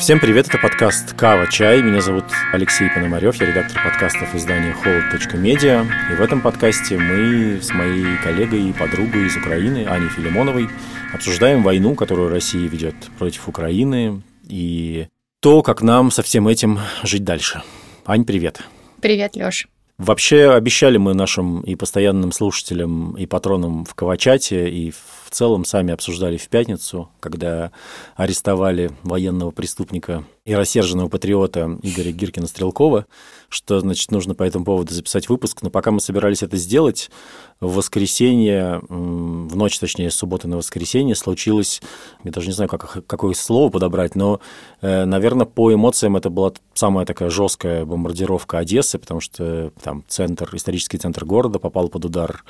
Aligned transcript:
Всем 0.00 0.18
привет, 0.18 0.48
это 0.48 0.56
подкаст 0.56 1.12
«Кава 1.12 1.46
Чай». 1.46 1.82
Меня 1.82 2.00
зовут 2.00 2.24
Алексей 2.54 2.88
Пономарев, 2.88 3.34
я 3.34 3.46
редактор 3.46 3.84
подкастов 3.84 4.34
издания 4.34 4.74
hold.media. 4.82 5.86
И 6.10 6.16
в 6.16 6.22
этом 6.22 6.40
подкасте 6.40 6.96
мы 6.96 7.60
с 7.60 7.68
моей 7.68 8.16
коллегой 8.24 8.70
и 8.70 8.72
подругой 8.72 9.26
из 9.26 9.36
Украины, 9.36 9.86
Аней 9.86 10.08
Филимоновой, 10.08 10.70
обсуждаем 11.12 11.62
войну, 11.62 11.94
которую 11.94 12.30
Россия 12.30 12.66
ведет 12.66 12.94
против 13.18 13.46
Украины, 13.46 14.22
и 14.48 15.08
то, 15.40 15.62
как 15.62 15.82
нам 15.82 16.10
со 16.10 16.22
всем 16.22 16.48
этим 16.48 16.80
жить 17.02 17.24
дальше. 17.24 17.62
Ань, 18.06 18.24
привет. 18.24 18.62
Привет, 19.02 19.36
Лёш. 19.36 19.68
Вообще 20.00 20.52
обещали 20.52 20.96
мы 20.96 21.12
нашим 21.12 21.60
и 21.60 21.74
постоянным 21.74 22.32
слушателям, 22.32 23.14
и 23.18 23.26
патронам 23.26 23.84
в 23.84 23.94
Кавачате, 23.94 24.70
и 24.70 24.92
в 24.92 25.28
целом 25.28 25.66
сами 25.66 25.92
обсуждали 25.92 26.38
в 26.38 26.48
пятницу, 26.48 27.10
когда 27.20 27.70
арестовали 28.16 28.92
военного 29.02 29.50
преступника 29.50 30.24
и 30.44 30.54
рассерженного 30.54 31.08
патриота 31.08 31.78
Игоря 31.82 32.12
Гиркина-Стрелкова, 32.12 33.04
что, 33.48 33.80
значит, 33.80 34.10
нужно 34.10 34.34
по 34.34 34.42
этому 34.42 34.64
поводу 34.64 34.94
записать 34.94 35.28
выпуск. 35.28 35.62
Но 35.62 35.70
пока 35.70 35.90
мы 35.90 36.00
собирались 36.00 36.42
это 36.42 36.56
сделать, 36.56 37.10
в 37.60 37.74
воскресенье, 37.74 38.80
в 38.88 39.54
ночь, 39.54 39.78
точнее, 39.78 40.10
с 40.10 40.16
субботы 40.16 40.48
на 40.48 40.56
воскресенье 40.56 41.14
случилось, 41.14 41.82
я 42.24 42.30
даже 42.30 42.46
не 42.46 42.54
знаю, 42.54 42.70
как, 42.70 43.04
какое 43.06 43.34
слово 43.34 43.68
подобрать, 43.70 44.14
но, 44.14 44.40
э, 44.80 45.04
наверное, 45.04 45.44
по 45.44 45.72
эмоциям 45.72 46.16
это 46.16 46.30
была 46.30 46.52
самая 46.72 47.04
такая 47.04 47.28
жесткая 47.28 47.84
бомбардировка 47.84 48.58
Одессы, 48.58 48.98
потому 48.98 49.20
что 49.20 49.72
там 49.82 50.04
центр, 50.08 50.48
исторический 50.54 50.96
центр 50.96 51.26
города 51.26 51.58
попал 51.58 51.88
под 51.88 52.06
удар. 52.06 52.44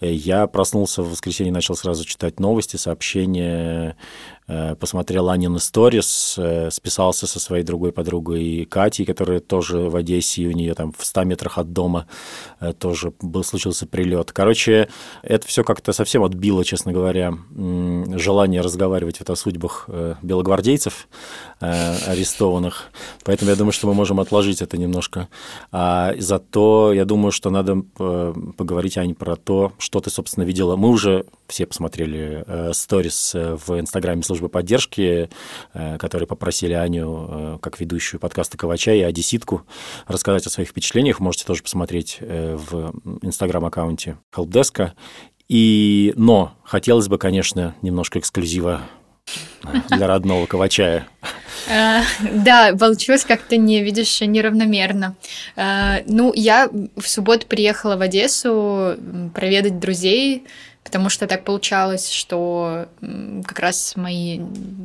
Э, 0.00 0.10
я 0.10 0.46
проснулся 0.46 1.02
в 1.02 1.10
воскресенье, 1.10 1.52
начал 1.52 1.76
сразу 1.76 2.04
читать 2.06 2.40
новости, 2.40 2.76
сообщения 2.76 3.96
Э, 4.43 4.43
посмотрел 4.46 5.30
Анин 5.30 5.58
Сторис, 5.58 6.34
э, 6.38 6.70
списался 6.70 7.26
со 7.26 7.40
своей 7.40 7.64
другой 7.64 7.92
подругой 7.92 8.66
Катей, 8.66 9.06
которая 9.06 9.40
тоже 9.40 9.88
в 9.88 9.96
Одессе, 9.96 10.42
и 10.42 10.46
у 10.46 10.52
нее 10.52 10.74
там 10.74 10.92
в 10.92 11.04
100 11.04 11.24
метрах 11.24 11.56
от 11.56 11.72
дома 11.72 12.06
э, 12.60 12.74
тоже 12.74 13.14
был, 13.22 13.42
случился 13.42 13.86
прилет. 13.86 14.32
Короче, 14.32 14.88
это 15.22 15.46
все 15.46 15.64
как-то 15.64 15.92
совсем 15.92 16.22
отбило, 16.22 16.62
честно 16.64 16.92
говоря, 16.92 17.34
желание 17.54 18.60
разговаривать 18.60 19.18
вот 19.20 19.30
о 19.30 19.36
судьбах 19.36 19.88
белогвардейцев 20.22 21.08
арестованных. 21.60 22.90
Поэтому 23.24 23.50
я 23.50 23.56
думаю, 23.56 23.72
что 23.72 23.86
мы 23.86 23.94
можем 23.94 24.20
отложить 24.20 24.62
это 24.62 24.76
немножко. 24.76 25.28
А 25.72 26.14
зато 26.18 26.92
я 26.92 27.04
думаю, 27.04 27.32
что 27.32 27.50
надо 27.50 27.76
поговорить, 27.76 28.98
Ань, 28.98 29.14
про 29.14 29.36
то, 29.36 29.72
что 29.78 30.00
ты, 30.00 30.10
собственно, 30.10 30.44
видела. 30.44 30.76
Мы 30.76 30.88
уже 30.88 31.26
все 31.46 31.66
посмотрели 31.66 32.44
сторис 32.72 33.34
в 33.34 33.80
Инстаграме 33.80 34.22
службы 34.22 34.48
поддержки, 34.48 35.28
э, 35.72 35.98
которые 35.98 36.26
попросили 36.26 36.72
Аню, 36.72 37.28
э, 37.28 37.58
как 37.60 37.80
ведущую 37.80 38.20
подкаста 38.20 38.56
«Ковача» 38.56 38.92
и 38.92 39.00
одесситку, 39.00 39.62
рассказать 40.06 40.46
о 40.46 40.50
своих 40.50 40.70
впечатлениях. 40.70 41.20
Можете 41.20 41.44
тоже 41.44 41.62
посмотреть 41.62 42.18
э, 42.20 42.56
в 42.56 42.92
инстаграм-аккаунте 43.22 44.18
Helpdesk. 44.34 44.92
И, 45.48 46.14
но 46.16 46.54
хотелось 46.64 47.08
бы, 47.08 47.18
конечно, 47.18 47.74
немножко 47.82 48.18
эксклюзива 48.18 48.82
для 49.90 50.06
родного 50.06 50.46
Ковачая. 50.46 51.06
Да, 51.66 52.74
получилось 52.78 53.24
как-то 53.24 53.56
не, 53.56 53.82
видишь, 53.82 54.20
неравномерно. 54.20 55.16
Ну, 55.56 56.32
я 56.34 56.68
в 56.96 57.08
субботу 57.08 57.46
приехала 57.46 57.96
в 57.96 58.02
Одессу 58.02 58.96
проведать 59.34 59.78
друзей, 59.78 60.44
потому 60.84 61.08
что 61.08 61.26
так 61.26 61.44
получалось, 61.44 62.10
что 62.10 62.86
как 63.44 63.58
раз 63.58 63.96
мои, 63.96 64.40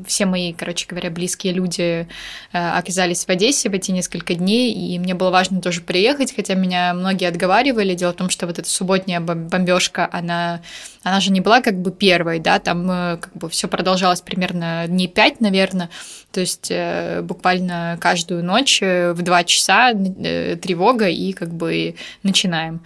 все 0.07 0.25
мои, 0.25 0.53
короче 0.53 0.87
говоря, 0.87 1.09
близкие 1.11 1.53
люди 1.53 2.07
э, 2.53 2.57
оказались 2.57 3.25
в 3.25 3.29
Одессе 3.29 3.69
в 3.69 3.73
эти 3.73 3.91
несколько 3.91 4.33
дней, 4.33 4.73
и 4.73 4.97
мне 4.97 5.13
было 5.13 5.29
важно 5.29 5.61
тоже 5.61 5.81
приехать, 5.81 6.33
хотя 6.33 6.55
меня 6.55 6.93
многие 6.93 7.27
отговаривали. 7.27 7.93
Дело 7.93 8.13
в 8.13 8.15
том, 8.15 8.29
что 8.29 8.47
вот 8.47 8.57
эта 8.57 8.69
субботняя 8.69 9.19
бомбежка, 9.19 10.09
она, 10.11 10.61
она 11.03 11.19
же 11.19 11.31
не 11.31 11.41
была 11.41 11.61
как 11.61 11.79
бы 11.79 11.91
первой, 11.91 12.39
да, 12.39 12.59
там 12.59 12.89
э, 12.89 13.17
как 13.17 13.35
бы 13.35 13.49
все 13.49 13.67
продолжалось 13.67 14.21
примерно 14.21 14.85
дней 14.87 15.09
пять, 15.09 15.41
наверное, 15.41 15.89
то 16.31 16.39
есть 16.39 16.67
э, 16.71 17.21
буквально 17.21 17.97
каждую 17.99 18.43
ночь 18.43 18.81
в 18.81 19.21
два 19.21 19.43
часа 19.43 19.93
тревога, 19.93 21.09
и 21.09 21.33
как 21.33 21.53
бы 21.53 21.95
начинаем. 22.23 22.81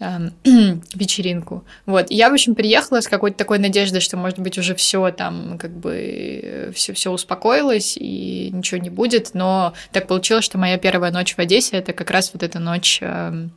Эм, 0.00 0.32
вечеринку. 0.94 1.64
Вот. 1.84 2.06
я, 2.10 2.30
в 2.30 2.32
общем, 2.32 2.54
приехала 2.54 3.00
с 3.00 3.08
какой-то 3.08 3.36
такой 3.36 3.58
надеждой, 3.58 4.00
что, 4.00 4.16
может 4.16 4.38
быть, 4.38 4.56
уже 4.56 4.76
все 4.76 5.10
там, 5.10 5.58
как 5.58 5.72
бы, 5.72 6.70
все, 6.72 6.92
все 6.92 7.10
успокоилось 7.10 7.96
и 7.96 8.50
ничего 8.52 8.80
не 8.80 8.90
будет. 8.90 9.34
Но 9.34 9.74
так 9.90 10.06
получилось, 10.06 10.44
что 10.44 10.56
моя 10.56 10.78
первая 10.78 11.10
ночь 11.10 11.34
в 11.34 11.38
Одессе 11.40 11.78
это 11.78 11.92
как 11.92 12.12
раз 12.12 12.32
вот 12.32 12.44
эта 12.44 12.60
ночь 12.60 13.00
эм, 13.02 13.50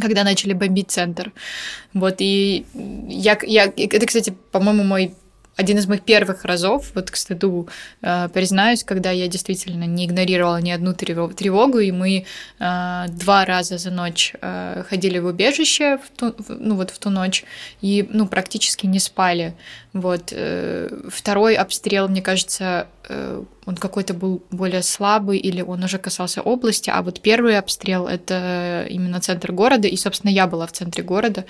когда 0.00 0.24
начали 0.24 0.52
бомбить 0.52 0.90
центр. 0.90 1.32
Вот, 1.94 2.16
и 2.18 2.66
я, 2.74 3.38
я 3.42 3.72
это, 3.76 4.06
кстати, 4.06 4.34
по-моему, 4.50 4.82
мой 4.82 5.14
один 5.56 5.78
из 5.78 5.86
моих 5.86 6.02
первых 6.02 6.44
разов, 6.44 6.92
вот 6.94 7.10
к 7.10 7.16
стыду 7.16 7.68
э, 8.00 8.28
признаюсь, 8.32 8.84
когда 8.84 9.10
я 9.10 9.28
действительно 9.28 9.84
не 9.84 10.06
игнорировала 10.06 10.60
ни 10.60 10.70
одну 10.70 10.94
тревогу, 10.94 11.78
и 11.78 11.92
мы 11.92 12.24
э, 12.58 13.04
два 13.08 13.44
раза 13.44 13.76
за 13.76 13.90
ночь 13.90 14.32
э, 14.40 14.84
ходили 14.88 15.18
в 15.18 15.26
убежище, 15.26 15.98
в 15.98 16.18
ту, 16.18 16.34
ну 16.48 16.76
вот 16.76 16.90
в 16.90 16.98
ту 16.98 17.10
ночь, 17.10 17.44
и 17.82 18.06
ну 18.10 18.26
практически 18.26 18.86
не 18.86 18.98
спали. 18.98 19.54
Вот 19.92 20.32
второй 21.08 21.54
обстрел, 21.54 22.08
мне 22.08 22.22
кажется, 22.22 22.86
он 23.66 23.76
какой-то 23.76 24.14
был 24.14 24.42
более 24.50 24.82
слабый, 24.82 25.36
или 25.36 25.60
он 25.60 25.84
уже 25.84 25.98
касался 25.98 26.40
области, 26.40 26.88
а 26.88 27.02
вот 27.02 27.20
первый 27.20 27.58
обстрел 27.58 28.06
это 28.06 28.86
именно 28.88 29.20
центр 29.20 29.52
города, 29.52 29.86
и 29.86 29.96
собственно 29.98 30.30
я 30.30 30.46
была 30.46 30.66
в 30.66 30.72
центре 30.72 31.04
города. 31.04 31.44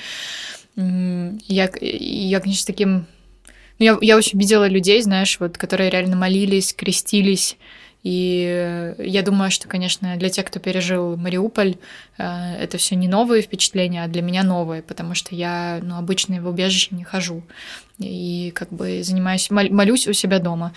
Я, 0.75 1.71
я 1.81 2.41
конечно, 2.41 2.67
таким 2.67 3.07
я, 3.82 3.98
я 4.00 4.16
очень 4.16 4.38
видела 4.38 4.66
людей, 4.69 5.03
знаешь, 5.03 5.38
вот, 5.41 5.59
которые 5.59 5.91
реально 5.91 6.16
молились, 6.16 6.75
крестились. 6.75 7.56
И 8.03 8.94
я 8.98 9.22
думаю, 9.22 9.50
что, 9.53 9.69
конечно, 9.69 10.16
для 10.16 10.28
тех, 10.28 10.47
кто 10.47 10.59
пережил 10.59 11.16
Мариуполь, 11.16 11.76
э, 12.19 12.56
это 12.56 12.76
все 12.76 12.97
не 12.97 13.06
новые 13.06 13.43
впечатления, 13.43 14.03
а 14.03 14.09
для 14.09 14.22
меня 14.22 14.43
новые, 14.43 14.82
потому 14.82 15.15
что 15.15 15.37
я 15.37 15.78
ну, 15.82 15.97
обычно 15.97 16.43
в 16.43 16.48
убежище 16.48 16.88
не 16.91 17.04
хожу. 17.04 17.43
И 17.98 18.50
как 18.56 18.72
бы 18.72 19.03
занимаюсь, 19.04 19.50
молюсь 19.50 20.09
у 20.09 20.12
себя 20.12 20.41
дома. 20.41 20.72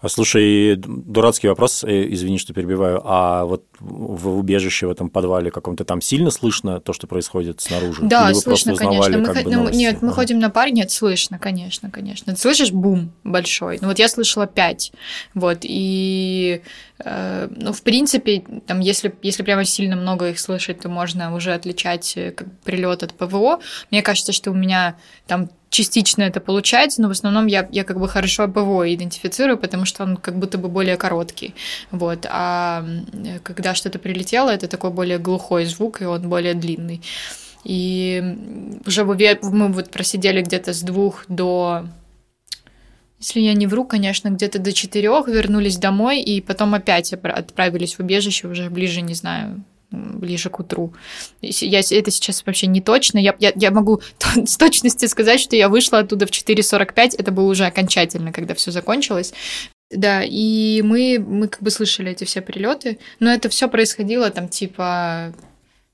А 0.00 0.08
слушай, 0.08 0.76
дурацкий 0.76 1.48
вопрос, 1.48 1.84
э, 1.84 2.12
извини, 2.12 2.38
что 2.38 2.52
перебиваю, 2.52 3.00
а 3.04 3.44
вот 3.44 3.64
в 3.80 4.38
убежище 4.38 4.86
в 4.86 4.90
этом 4.90 5.10
подвале 5.10 5.50
каком-то 5.50 5.84
там 5.84 6.00
сильно 6.00 6.30
слышно 6.30 6.80
то, 6.80 6.92
что 6.92 7.06
происходит 7.06 7.60
снаружи? 7.60 8.02
Да, 8.02 8.32
слышно, 8.34 8.74
конечно. 8.76 9.18
Мы, 9.18 9.24
как 9.24 9.44
ну, 9.44 9.68
нет, 9.68 10.02
мы 10.02 10.08
ага. 10.08 10.16
ходим 10.16 10.38
на 10.38 10.50
пар, 10.50 10.70
нет, 10.70 10.90
слышно, 10.90 11.38
конечно, 11.38 11.90
конечно. 11.90 12.34
Ты 12.34 12.40
слышишь 12.40 12.72
бум 12.72 13.12
большой? 13.24 13.78
Ну 13.80 13.88
вот 13.88 13.98
я 13.98 14.08
слышала 14.08 14.46
пять, 14.46 14.92
вот, 15.34 15.58
и 15.62 16.62
э, 17.04 17.48
ну, 17.50 17.72
в 17.72 17.82
принципе, 17.82 18.44
там, 18.66 18.80
если, 18.80 19.14
если 19.22 19.42
прямо 19.42 19.64
сильно 19.64 19.96
много 19.96 20.30
их 20.30 20.38
слышать, 20.38 20.80
то 20.80 20.88
можно 20.88 21.34
уже 21.34 21.52
отличать 21.54 22.16
э, 22.16 22.34
прилет 22.64 23.02
от 23.02 23.14
ПВО. 23.14 23.60
Мне 23.90 24.02
кажется, 24.02 24.32
что 24.32 24.50
у 24.50 24.54
меня 24.54 24.96
там 25.26 25.48
частично 25.70 26.22
это 26.22 26.40
получается, 26.40 27.02
но 27.02 27.08
в 27.08 27.10
основном 27.10 27.46
я, 27.46 27.68
я 27.72 27.84
как 27.84 27.98
бы 27.98 28.08
хорошо 28.08 28.48
ПВО 28.48 28.92
идентифицирую, 28.94 29.58
потому 29.58 29.84
что 29.84 30.04
он 30.04 30.16
как 30.16 30.38
будто 30.38 30.58
бы 30.58 30.68
более 30.68 30.96
короткий. 30.96 31.54
Вот. 31.90 32.26
А 32.28 32.84
когда 33.42 33.74
что-то 33.74 33.98
прилетело, 33.98 34.50
это 34.50 34.68
такой 34.68 34.90
более 34.90 35.18
глухой 35.18 35.66
звук, 35.66 36.02
и 36.02 36.04
он 36.04 36.28
более 36.28 36.54
длинный. 36.54 37.02
И 37.64 38.22
уже 38.86 39.04
мы 39.04 39.68
вот 39.72 39.90
просидели 39.90 40.40
где-то 40.42 40.72
с 40.72 40.82
двух 40.82 41.24
до 41.28 41.86
если 43.18 43.40
я 43.40 43.54
не 43.54 43.66
вру, 43.66 43.84
конечно, 43.84 44.28
где-то 44.28 44.58
до 44.58 44.72
четырех 44.72 45.26
вернулись 45.26 45.78
домой 45.78 46.20
и 46.20 46.40
потом 46.42 46.74
опять 46.74 47.12
отправились 47.12 47.94
в 47.94 48.00
убежище 48.00 48.46
уже 48.46 48.68
ближе, 48.68 49.00
не 49.00 49.14
знаю, 49.14 49.64
ближе 49.90 50.50
к 50.50 50.60
утру. 50.60 50.94
Я, 51.40 51.80
это 51.80 52.10
сейчас 52.10 52.44
вообще 52.44 52.66
не 52.66 52.80
точно. 52.80 53.18
Я, 53.18 53.34
я, 53.38 53.52
я 53.54 53.70
могу 53.70 54.00
с 54.44 54.56
точностью 54.56 55.08
сказать, 55.08 55.40
что 55.40 55.56
я 55.56 55.68
вышла 55.68 56.00
оттуда 56.00 56.26
в 56.26 56.30
4.45. 56.30 57.16
Это 57.18 57.30
было 57.30 57.50
уже 57.50 57.66
окончательно, 57.66 58.32
когда 58.32 58.54
все 58.54 58.70
закончилось. 58.70 59.32
Да, 59.90 60.22
и 60.24 60.82
мы, 60.82 61.18
мы 61.24 61.48
как 61.48 61.62
бы 61.62 61.70
слышали 61.70 62.10
эти 62.10 62.24
все 62.24 62.42
прилеты, 62.42 62.98
но 63.20 63.32
это 63.32 63.48
все 63.48 63.68
происходило 63.68 64.30
там 64.30 64.48
типа 64.48 65.32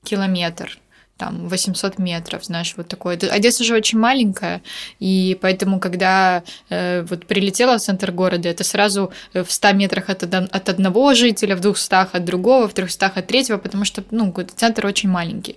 километр 0.03 0.79
там 1.23 1.47
800 1.47 1.99
метров, 1.99 2.43
знаешь, 2.43 2.73
вот 2.75 2.87
такое. 2.89 3.17
Одесса 3.17 3.63
же 3.63 3.75
очень 3.75 3.97
маленькая, 3.97 4.61
и 4.99 5.37
поэтому, 5.41 5.79
когда 5.79 6.43
э, 6.69 7.05
вот 7.09 7.25
прилетела 7.27 7.77
в 7.77 7.81
центр 7.81 8.11
города, 8.11 8.49
это 8.49 8.65
сразу 8.65 9.13
в 9.33 9.49
100 9.49 9.71
метрах 9.73 10.09
от, 10.09 10.23
от 10.23 10.69
одного 10.69 11.13
жителя, 11.13 11.55
в 11.55 11.61
200 11.61 11.93
от 12.17 12.25
другого, 12.25 12.67
в 12.67 12.73
300 12.73 13.05
от 13.05 13.27
третьего, 13.27 13.57
потому 13.57 13.85
что, 13.85 14.03
ну, 14.11 14.33
центр 14.55 14.85
очень 14.85 15.09
маленький. 15.09 15.55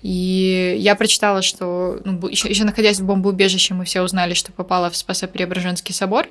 И 0.00 0.76
я 0.78 0.94
прочитала, 0.94 1.42
что 1.42 2.00
ну, 2.04 2.26
еще, 2.28 2.48
еще 2.48 2.64
находясь 2.64 3.00
в 3.00 3.04
бомбоубежище, 3.04 3.74
мы 3.74 3.84
все 3.84 4.00
узнали, 4.00 4.32
что 4.32 4.52
попала 4.52 4.88
в 4.88 4.96
Спасо-Преображенский 4.96 5.92
собор, 5.92 6.28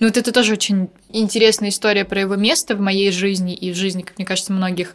Ну, 0.00 0.06
вот 0.06 0.16
это 0.16 0.32
тоже 0.32 0.52
очень 0.54 0.88
интересная 1.12 1.68
история 1.68 2.04
про 2.04 2.20
его 2.20 2.36
место 2.36 2.74
в 2.74 2.80
моей 2.80 3.10
жизни 3.12 3.54
и 3.54 3.72
в 3.72 3.76
жизни, 3.76 4.02
как 4.02 4.16
мне 4.16 4.26
кажется, 4.26 4.52
многих 4.52 4.94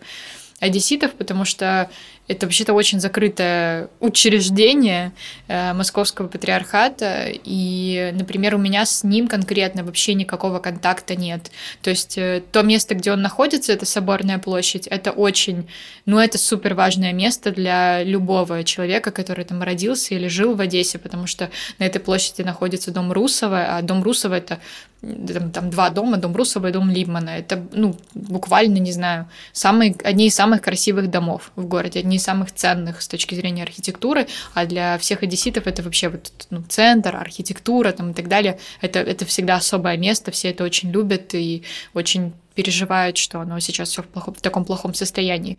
одесситов, 0.63 1.12
потому 1.13 1.45
что 1.45 1.89
это 2.28 2.46
вообще-то 2.46 2.74
очень 2.74 3.00
закрытое 3.00 3.90
учреждение 4.00 5.12
э, 5.48 5.74
Московского 5.74 6.28
патриархата, 6.28 7.28
и, 7.30 8.12
например, 8.14 8.56
у 8.56 8.58
меня 8.58 8.86
с 8.86 9.04
ним 9.04 9.28
конкретно 9.28 9.84
вообще 9.84 10.14
никакого 10.14 10.60
контакта 10.60 11.16
нет. 11.16 11.52
То 11.81 11.90
есть 11.90 12.18
э, 12.18 12.42
то 12.52 12.62
место, 12.62 12.96
где 12.96 13.12
он 13.12 13.22
находится, 13.22 13.74
это 13.74 13.86
Соборная 13.86 14.40
площадь, 14.40 14.88
это 14.88 15.12
очень, 15.12 15.68
ну, 16.06 16.18
это 16.18 16.38
супер 16.38 16.75
важное 16.75 17.12
место 17.12 17.52
для 17.52 18.04
любого 18.04 18.64
человека, 18.64 19.12
который 19.12 19.44
там 19.44 19.62
родился 19.62 20.16
или 20.16 20.28
жил 20.28 20.56
в 20.56 20.62
Одессе, 20.62 21.00
потому 21.00 21.28
что 21.28 21.50
на 21.78 21.84
этой 21.84 22.00
площади 22.00 22.42
находится 22.42 22.92
дом 22.92 23.12
Русова, 23.12 23.78
а 23.78 23.81
дом 23.81 24.02
Русова 24.02 24.36
это 24.36 24.60
там, 25.04 25.52
там 25.52 25.70
два 25.70 25.90
дома, 25.90 26.18
дом 26.18 26.36
Русова 26.36 26.68
и 26.68 26.72
дом 26.72 26.90
Либмана. 26.90 27.32
Это, 27.32 27.66
ну, 27.74 27.96
буквально, 28.14 28.78
не 28.78 28.92
знаю, 28.92 29.30
самые, 29.52 29.96
одни 30.04 30.28
из 30.28 30.36
самых 30.36 30.62
красивых 30.62 31.10
домов 31.10 31.52
в 31.56 31.66
городе, 31.66 32.00
одни 32.00 32.16
из 32.18 32.24
самых 32.24 32.54
ценных 32.54 33.02
с 33.02 33.08
точки 33.08 33.36
зрения 33.36 33.64
архитектуры, 33.64 34.28
а 34.54 34.66
для 34.66 34.98
всех 34.98 35.24
одесситов 35.24 35.68
это 35.68 35.84
вообще 35.84 36.10
вот 36.10 36.32
ну, 36.50 36.64
центр, 36.64 37.16
архитектура 37.16 37.92
там 37.92 38.12
и 38.12 38.14
так 38.14 38.28
далее. 38.28 38.60
Это, 38.82 39.00
это 39.00 39.26
всегда 39.26 39.56
особое 39.56 39.98
место, 39.98 40.32
все 40.32 40.52
это 40.52 40.64
очень 40.64 40.92
любят 40.92 41.34
и 41.34 41.64
очень 41.94 42.34
переживают, 42.56 43.18
что 43.18 43.42
оно 43.42 43.60
сейчас 43.60 43.90
все 43.90 44.04
в, 44.04 44.08
плохом, 44.08 44.34
в 44.34 44.42
таком 44.42 44.64
плохом 44.64 44.94
состоянии. 44.94 45.58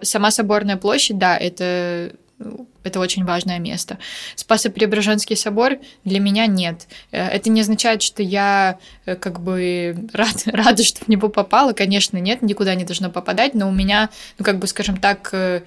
Сама 0.00 0.32
Соборная 0.32 0.76
площадь, 0.76 1.18
да, 1.18 1.36
это 1.36 2.12
это 2.82 3.00
очень 3.00 3.24
важное 3.24 3.58
место. 3.58 3.98
Спасо-Преображенский 4.36 5.36
собор 5.36 5.78
для 6.04 6.20
меня 6.20 6.46
нет. 6.46 6.86
Э, 7.10 7.26
это 7.28 7.50
не 7.50 7.60
означает, 7.60 8.02
что 8.02 8.22
я 8.22 8.78
э, 9.06 9.16
как 9.16 9.40
бы 9.40 10.08
рад, 10.12 10.42
рада, 10.46 10.82
что 10.82 11.04
в 11.04 11.08
него 11.08 11.28
попала. 11.28 11.72
Конечно, 11.72 12.18
нет, 12.18 12.42
никуда 12.42 12.74
не 12.74 12.84
должно 12.84 13.10
попадать, 13.10 13.54
но 13.54 13.68
у 13.68 13.72
меня, 13.72 14.10
ну 14.38 14.44
как 14.44 14.58
бы, 14.58 14.66
скажем 14.66 14.96
так, 14.96 15.30
э, 15.32 15.62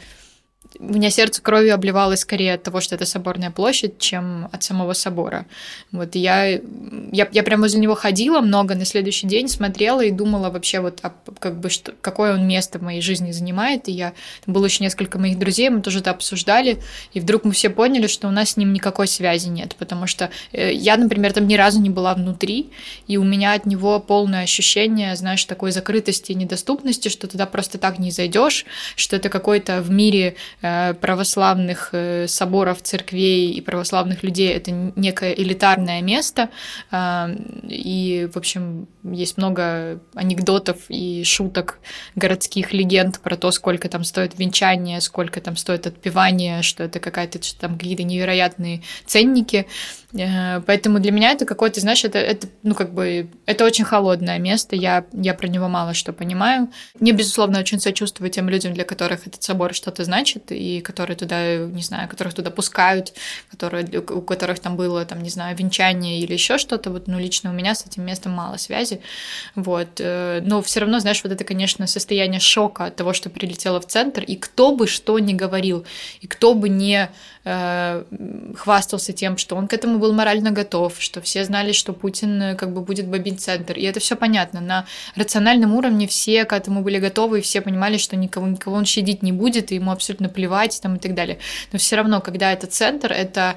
у 0.80 0.94
меня 0.94 1.10
сердце 1.10 1.42
кровью 1.42 1.74
обливалось 1.74 2.22
скорее 2.22 2.56
от 2.56 2.63
того, 2.63 2.81
что 2.81 2.95
это 2.95 3.06
соборная 3.06 3.51
площадь, 3.51 3.98
чем 4.00 4.50
от 4.51 4.63
самого 4.63 4.94
собора. 4.94 5.45
Вот 5.92 6.16
я, 6.16 6.48
я, 6.48 7.27
я 7.31 7.44
прям 7.44 7.62
возле 7.62 7.80
него 7.80 7.95
ходила 7.95 8.42
много 8.42 8.75
на 8.75 8.86
следующий 8.86 9.27
день, 9.27 9.48
смотрела 9.48 10.04
и 10.04 10.12
думала 10.12 10.50
вообще 10.50 10.80
вот, 10.80 11.00
а, 11.04 11.13
как 11.39 11.60
бы, 11.60 11.69
что, 11.69 11.94
какое 12.01 12.33
он 12.33 12.48
место 12.48 12.80
в 12.80 12.81
моей 12.81 13.01
жизни 13.01 13.31
занимает. 13.31 13.88
И 13.88 13.92
я, 13.92 14.13
там 14.45 14.54
было 14.54 14.66
еще 14.66 14.83
несколько 14.83 15.19
моих 15.19 15.39
друзей, 15.39 15.69
мы 15.69 15.81
тоже 15.81 16.00
это 16.00 16.12
обсуждали, 16.12 16.81
и 17.13 17.19
вдруг 17.19 17.45
мы 17.45 17.51
все 17.51 17.69
поняли, 17.69 18.07
что 18.07 18.28
у 18.28 18.31
нас 18.31 18.51
с 18.51 18.57
ним 18.57 18.74
никакой 18.74 19.07
связи 19.07 19.48
нет, 19.48 19.75
потому 19.78 20.07
что 20.07 20.30
э, 20.51 20.74
я, 20.74 20.98
например, 20.98 21.33
там 21.33 21.48
ни 21.48 21.56
разу 21.56 21.80
не 21.80 21.89
была 21.89 22.13
внутри, 22.13 22.69
и 23.07 23.18
у 23.18 23.24
меня 23.24 23.54
от 23.54 23.66
него 23.66 24.00
полное 24.00 24.44
ощущение, 24.44 25.16
знаешь, 25.16 25.45
такой 25.45 25.71
закрытости 25.71 26.31
и 26.31 26.36
недоступности, 26.36 27.10
что 27.10 27.28
туда 27.28 27.45
просто 27.45 27.78
так 27.78 28.00
не 28.00 28.12
зайдешь, 28.12 28.66
что 28.95 29.16
это 29.16 29.30
какой-то 29.30 29.81
в 29.81 29.92
мире 29.92 30.36
Э, 30.65 30.65
православных 31.02 31.90
э, 31.92 32.28
соборов, 32.28 32.82
церквей 32.82 33.52
и 33.52 33.62
православных 33.62 34.24
людей 34.24 34.50
это 34.54 34.72
некое 34.72 35.34
элитарное 35.34 36.02
место. 36.02 36.50
Э, 36.92 37.28
и, 37.68 38.30
в 38.34 38.38
общем, 38.38 38.88
есть 39.04 39.38
много 39.38 40.00
анекдотов 40.14 40.78
и 40.90 41.24
шуток 41.24 41.80
городских 42.16 42.74
легенд 42.74 43.20
про 43.20 43.36
то, 43.36 43.52
сколько 43.52 43.90
там 43.90 44.04
стоит 44.04 44.38
венчание, 44.38 45.02
сколько 45.02 45.42
там 45.42 45.56
стоит 45.56 45.88
отпевание, 45.88 46.62
что 46.62 46.84
это 46.84 47.00
какая-то 47.00 47.40
там 47.60 47.78
какие-то 47.78 48.04
невероятные 48.04 48.82
ценники. 49.06 49.68
Поэтому 50.16 51.00
для 51.00 51.12
меня 51.12 51.32
это 51.32 51.46
какое-то, 51.46 51.82
знаешь, 51.82 52.06
это, 52.06 52.20
это, 52.20 52.48
ну, 52.64 52.74
как 52.74 52.94
бы, 52.94 53.28
это 53.46 53.66
очень 53.66 53.84
холодное 53.84 54.40
место, 54.40 54.76
я, 54.76 55.06
я 55.12 55.34
про 55.34 55.48
него 55.48 55.68
мало 55.68 55.94
что 55.94 56.14
понимаю. 56.14 56.70
Мне, 57.00 57.12
безусловно, 57.12 57.60
очень 57.60 57.80
сочувствую 57.80 58.30
тем 58.30 58.48
людям, 58.48 58.74
для 58.74 58.86
которых 58.86 59.28
этот 59.28 59.44
собор 59.44 59.74
что-то 59.74 60.06
значит, 60.06 60.52
и 60.52 60.80
которые 60.80 61.18
туда, 61.18 61.58
не 61.58 61.82
знаю, 61.82 62.08
которых 62.08 62.34
туда 62.34 62.50
пускают, 62.50 63.14
которые, 63.50 63.86
у 64.00 64.22
которых 64.22 64.60
там 64.60 64.78
было, 64.78 65.06
там, 65.06 65.22
не 65.22 65.30
знаю, 65.30 65.58
венчание 65.58 66.20
или 66.20 66.34
еще 66.34 66.58
что-то. 66.58 66.92
Вот, 66.92 67.08
ну, 67.08 67.20
лично 67.20 67.50
у 67.50 67.54
меня 67.54 67.76
с 67.76 67.86
этим 67.86 68.06
местом 68.06 68.32
мало 68.32 68.58
связи. 68.58 69.02
Вот. 69.56 70.00
Э, 70.00 70.40
но 70.42 70.62
все 70.62 70.80
равно, 70.80 71.00
знаешь, 71.00 71.22
вот 71.24 71.34
это, 71.34 71.44
конечно, 71.44 71.88
состояние 71.88 72.40
шока 72.40 72.86
от 72.86 72.96
того, 72.96 73.14
что 73.14 73.30
прилетело 73.30 73.82
в 73.82 73.88
центр, 73.88 74.24
и 74.24 74.36
кто 74.36 74.76
бы 74.76 74.88
что 74.88 75.20
ни 75.20 75.34
говорил, 75.34 75.86
и 76.22 76.28
кто 76.28 76.54
бы 76.54 76.70
не 76.70 77.10
э, 77.44 78.04
хвастался 78.56 79.14
тем, 79.14 79.38
что 79.38 79.56
он 79.56 79.68
к 79.68 79.74
этому 79.74 80.00
был 80.00 80.05
морально 80.13 80.52
готов, 80.52 80.96
что 81.00 81.22
все 81.22 81.44
знали, 81.44 81.72
что 81.72 81.94
Путин 81.94 82.42
э, 82.42 82.56
как 82.56 82.74
бы 82.74 82.81
будет 82.81 83.07
бомбить 83.07 83.42
центр. 83.42 83.78
И 83.78 83.84
это 83.84 84.00
все 84.00 84.16
понятно. 84.16 84.62
На 84.62 84.86
рациональном 85.16 85.75
уровне 85.75 86.07
все 86.07 86.46
к 86.46 86.54
этому 86.54 86.81
были 86.81 87.00
готовы, 87.00 87.40
и 87.40 87.42
все 87.42 87.62
понимали, 87.62 87.98
что 87.98 88.16
никого, 88.16 88.48
никого 88.48 88.75
он 88.75 88.86
щадить 88.86 89.24
не 89.24 89.31
будет, 89.31 89.72
и 89.72 89.75
ему 89.75 89.92
абсолютно 89.92 90.30
плевать 90.30 90.80
там 90.81 90.96
и 90.96 91.00
так 91.00 91.13
далее. 91.13 91.40
Но 91.72 91.80
все 91.80 91.96
равно, 91.96 92.22
когда 92.22 92.52
это 92.52 92.68
центр, 92.68 93.12
это 93.12 93.56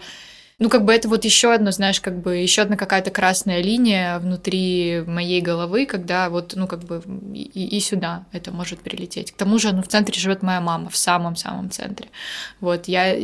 ну, 0.60 0.68
как 0.68 0.84
бы 0.84 0.92
это 0.92 1.08
вот 1.08 1.24
еще 1.24 1.54
одно, 1.54 1.70
знаешь, 1.70 2.00
как 2.00 2.20
бы 2.20 2.36
еще 2.36 2.62
одна 2.62 2.76
какая-то 2.76 3.12
красная 3.12 3.62
линия 3.62 4.18
внутри 4.18 5.04
моей 5.06 5.40
головы, 5.40 5.86
когда 5.86 6.28
вот, 6.30 6.54
ну, 6.56 6.66
как 6.66 6.80
бы 6.80 7.00
и, 7.32 7.76
и 7.76 7.80
сюда 7.80 8.26
это 8.32 8.50
может 8.50 8.80
прилететь. 8.80 9.30
К 9.30 9.36
тому 9.36 9.58
же, 9.60 9.72
ну, 9.72 9.82
в 9.82 9.88
центре 9.88 10.18
живет 10.18 10.42
моя 10.42 10.60
мама, 10.60 10.90
в 10.90 10.96
самом-самом 10.96 11.70
центре. 11.70 12.08
Вот, 12.60 12.88
я 12.88 13.14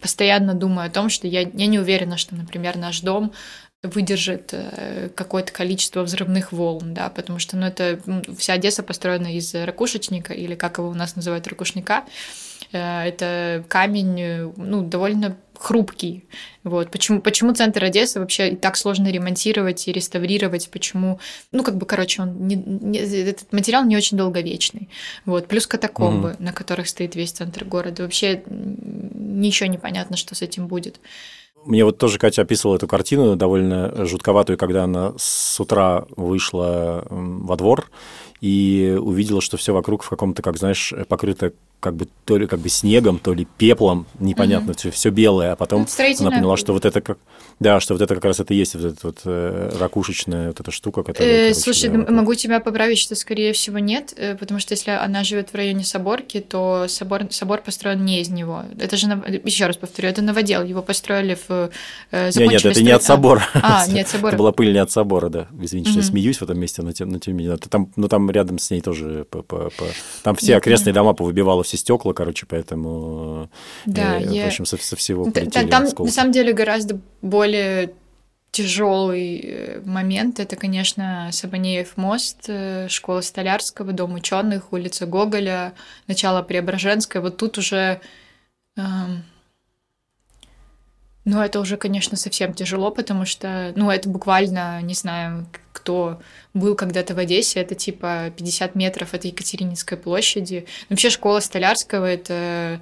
постоянно 0.00 0.54
думаю 0.54 0.88
о 0.88 0.90
том, 0.90 1.08
что 1.08 1.28
я, 1.28 1.42
я 1.42 1.66
не 1.66 1.78
уверена, 1.78 2.16
что, 2.16 2.34
например, 2.34 2.76
наш 2.76 3.00
дом 3.00 3.32
выдержит 3.84 4.50
э, 4.52 5.08
какое-то 5.14 5.52
количество 5.52 6.02
взрывных 6.02 6.50
волн, 6.50 6.94
да, 6.94 7.10
потому 7.10 7.38
что, 7.38 7.56
ну, 7.56 7.66
это 7.66 8.00
вся 8.36 8.54
Одесса 8.54 8.82
построена 8.82 9.36
из 9.36 9.54
ракушечника, 9.54 10.32
или 10.32 10.56
как 10.56 10.78
его 10.78 10.88
у 10.88 10.94
нас 10.94 11.14
называют, 11.14 11.46
ракушника, 11.46 12.04
Э, 12.72 13.04
это 13.04 13.64
камень, 13.68 14.20
э, 14.20 14.52
ну, 14.56 14.82
довольно 14.82 15.36
хрупкий. 15.62 16.24
Вот. 16.64 16.90
Почему, 16.90 17.20
почему 17.20 17.54
центр 17.54 17.84
Одессы 17.84 18.20
вообще 18.20 18.50
и 18.50 18.56
так 18.56 18.76
сложно 18.76 19.10
ремонтировать 19.10 19.86
и 19.88 19.92
реставрировать? 19.92 20.68
Почему? 20.70 21.18
Ну, 21.52 21.62
как 21.62 21.76
бы, 21.76 21.86
короче, 21.86 22.22
он 22.22 22.46
не, 22.46 22.56
не, 22.56 22.98
этот 22.98 23.52
материал 23.52 23.84
не 23.84 23.96
очень 23.96 24.16
долговечный. 24.16 24.88
Вот. 25.24 25.46
Плюс 25.46 25.66
катакомбы, 25.66 26.30
mm 26.30 26.42
на 26.42 26.52
которых 26.52 26.88
стоит 26.88 27.14
весь 27.14 27.32
центр 27.32 27.64
города. 27.64 28.02
Вообще 28.02 28.42
ничего 28.46 29.68
не 29.68 29.78
понятно, 29.78 30.16
что 30.16 30.34
с 30.34 30.42
этим 30.42 30.66
будет. 30.66 30.98
Мне 31.64 31.84
вот 31.84 31.98
тоже 31.98 32.18
Катя 32.18 32.42
описывала 32.42 32.76
эту 32.76 32.88
картину 32.88 33.36
довольно 33.36 34.04
жутковатую, 34.04 34.58
когда 34.58 34.84
она 34.84 35.12
с 35.16 35.60
утра 35.60 36.04
вышла 36.16 37.06
во 37.08 37.56
двор 37.56 37.90
и 38.42 38.98
увидела, 39.00 39.40
что 39.40 39.56
все 39.56 39.72
вокруг 39.72 40.02
в 40.02 40.08
каком-то, 40.10 40.42
как 40.42 40.58
знаешь, 40.58 40.92
покрыто 41.08 41.52
как 41.82 41.96
бы 41.96 42.06
то 42.24 42.38
ли 42.38 42.46
как 42.46 42.60
бы 42.60 42.68
снегом, 42.68 43.18
то 43.18 43.34
ли 43.34 43.44
пеплом, 43.58 44.06
непонятно, 44.20 44.70
угу. 44.70 44.78
все, 44.78 44.90
все 44.92 45.10
белое, 45.10 45.52
а 45.52 45.56
потом 45.56 45.84
она 46.20 46.30
поняла, 46.30 46.56
что 46.56 46.72
вот 46.72 46.84
это 46.84 47.00
как, 47.00 47.18
да, 47.58 47.80
что 47.80 47.94
вот 47.94 48.02
это 48.02 48.14
как 48.14 48.24
раз 48.24 48.38
это 48.38 48.54
и 48.54 48.56
есть 48.56 48.76
вот 48.76 48.84
эта 48.84 49.06
вот 49.08 49.20
э, 49.24 49.76
ракушечная 49.80 50.48
вот 50.48 50.60
эта 50.60 50.70
штука, 50.70 51.02
которая. 51.02 51.28
Э, 51.28 51.42
короче, 51.48 51.60
слушай, 51.60 51.90
да, 51.90 52.12
могу 52.12 52.36
тебя 52.36 52.60
поправить, 52.60 52.98
что 52.98 53.16
скорее 53.16 53.52
всего 53.52 53.80
нет, 53.80 54.14
э, 54.16 54.36
потому 54.36 54.60
что 54.60 54.74
если 54.74 54.92
она 54.92 55.24
живет 55.24 55.50
в 55.50 55.56
районе 55.56 55.82
Соборки, 55.82 56.38
то 56.38 56.86
собор 56.86 57.22
собор 57.30 57.62
построен 57.62 58.04
не 58.04 58.20
из 58.20 58.28
него. 58.28 58.62
Это 58.78 58.96
же 58.96 59.08
еще 59.44 59.66
раз 59.66 59.76
повторю, 59.76 60.08
это 60.08 60.22
новодел, 60.22 60.62
его 60.62 60.82
построили 60.82 61.36
в 61.48 61.70
э, 62.12 62.30
нет, 62.36 62.50
нет, 62.50 62.64
это 62.64 62.82
не 62.82 62.92
от 62.92 63.02
собора. 63.02 63.44
А, 63.54 63.88
нет, 63.88 64.06
собора. 64.06 64.30
это 64.30 64.38
была 64.38 64.52
пыль 64.52 64.72
не 64.72 64.78
от 64.78 64.92
собора, 64.92 65.28
да. 65.30 65.48
Извините, 65.60 65.90
что 65.90 65.98
я 65.98 66.06
смеюсь 66.06 66.38
в 66.38 66.42
этом 66.42 66.60
месте, 66.60 66.82
но 66.82 66.92
тем, 66.92 67.08
но 67.08 67.18
тем 67.18 67.36
не 67.36 67.42
менее, 67.42 67.56
там, 67.56 67.90
ну 67.96 68.06
там 68.06 68.30
рядом 68.32 68.58
с 68.58 68.70
ней 68.70 68.80
тоже, 68.80 69.26
по, 69.30 69.42
по, 69.42 69.70
по... 69.70 69.84
там 70.22 70.34
все 70.34 70.56
окрестные 70.56 70.92
дома 70.92 71.12
повыбивало 71.12 71.62
все 71.62 71.76
стекла, 71.76 72.12
короче, 72.12 72.46
поэтому, 72.46 73.50
да, 73.86 74.18
э, 74.18 74.24
я... 74.30 74.44
в 74.44 74.46
общем, 74.48 74.64
со, 74.64 74.76
со 74.76 74.96
всего 74.96 75.24
полетели 75.30 75.68
Там, 75.68 75.84
осколки. 75.84 76.08
на 76.08 76.14
самом 76.14 76.32
деле, 76.32 76.52
гораздо 76.52 77.00
более 77.20 77.92
тяжелый 78.52 79.40
э, 79.40 79.80
момент 79.84 80.38
это, 80.38 80.56
конечно, 80.56 81.30
Сабанеев 81.32 81.96
мост, 81.96 82.44
э, 82.48 82.86
школа 82.88 83.22
Столярского, 83.22 83.92
дом 83.92 84.14
ученых, 84.14 84.72
улица 84.72 85.06
Гоголя, 85.06 85.72
начало 86.06 86.42
Преображенская. 86.42 87.22
Вот 87.22 87.38
тут 87.38 87.56
уже 87.56 88.00
эм, 88.76 89.24
ну, 91.24 91.40
это 91.40 91.60
уже, 91.60 91.76
конечно, 91.76 92.16
совсем 92.16 92.52
тяжело, 92.52 92.90
потому 92.90 93.24
что, 93.24 93.72
ну, 93.76 93.90
это 93.90 94.08
буквально, 94.08 94.82
не 94.82 94.94
знаю, 94.94 95.46
кто 95.72 96.20
был 96.52 96.74
когда-то 96.74 97.14
в 97.14 97.18
Одессе, 97.18 97.60
это 97.60 97.74
типа 97.74 98.32
50 98.36 98.74
метров 98.74 99.14
от 99.14 99.24
Екатерининской 99.24 99.96
площади. 99.96 100.66
Вообще 100.90 101.10
школа 101.10 101.40
Столярского— 101.40 102.04
это 102.06 102.80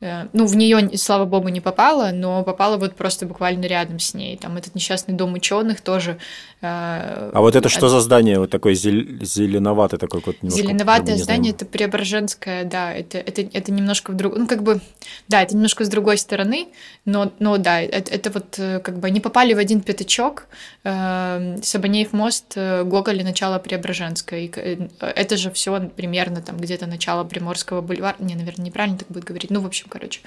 ну, 0.00 0.46
в 0.46 0.56
нее, 0.56 0.96
слава 0.96 1.26
богу, 1.26 1.48
не 1.48 1.60
попала, 1.60 2.10
но 2.10 2.42
попала 2.42 2.78
вот 2.78 2.94
просто 2.94 3.26
буквально 3.26 3.66
рядом 3.66 3.98
с 3.98 4.14
ней. 4.14 4.38
Там 4.38 4.56
этот 4.56 4.74
несчастный 4.74 5.14
дом 5.14 5.34
ученых 5.34 5.82
тоже. 5.82 6.16
Э, 6.62 7.30
а 7.34 7.40
вот 7.40 7.54
это 7.54 7.68
что 7.68 7.90
за 7.90 8.00
здание? 8.00 8.38
Вот 8.38 8.50
такое 8.50 8.72
зеленоватое 8.74 9.98
такое 9.98 10.22
вот 10.24 10.36
Зеленоватое 10.42 11.16
здание 11.18 11.52
это 11.52 11.66
Преображенское, 11.66 12.64
да, 12.64 12.94
это, 12.94 13.18
это, 13.18 13.42
это 13.42 13.72
немножко 13.72 14.12
в 14.12 14.16
друг... 14.16 14.36
Ну, 14.38 14.46
как 14.46 14.62
бы, 14.62 14.80
да, 15.28 15.42
это 15.42 15.54
немножко 15.54 15.84
с 15.84 15.88
другой 15.90 16.16
стороны, 16.16 16.68
но, 17.04 17.30
но 17.38 17.58
да, 17.58 17.82
это, 17.82 18.10
это 18.10 18.30
вот 18.30 18.58
э, 18.58 18.80
как 18.80 19.00
бы 19.00 19.06
они 19.06 19.20
попали 19.20 19.52
в 19.52 19.58
один 19.58 19.82
пятачок. 19.82 20.46
Сабанеев 20.82 22.14
мост, 22.14 22.56
Гоголь 22.56 23.22
начало 23.22 23.58
Преображенское. 23.58 24.40
И 24.40 24.88
это 24.98 25.36
же 25.36 25.50
все 25.50 25.78
примерно 25.94 26.40
там 26.40 26.56
где-то 26.56 26.86
начало 26.86 27.24
Приморского 27.24 27.82
бульвара. 27.82 28.16
Не, 28.18 28.34
наверное, 28.34 28.64
неправильно 28.64 28.98
так 28.98 29.08
будет 29.08 29.24
говорить. 29.24 29.50
Ну, 29.50 29.60
в 29.60 29.66
общем, 29.66 29.89
короче. 29.90 30.20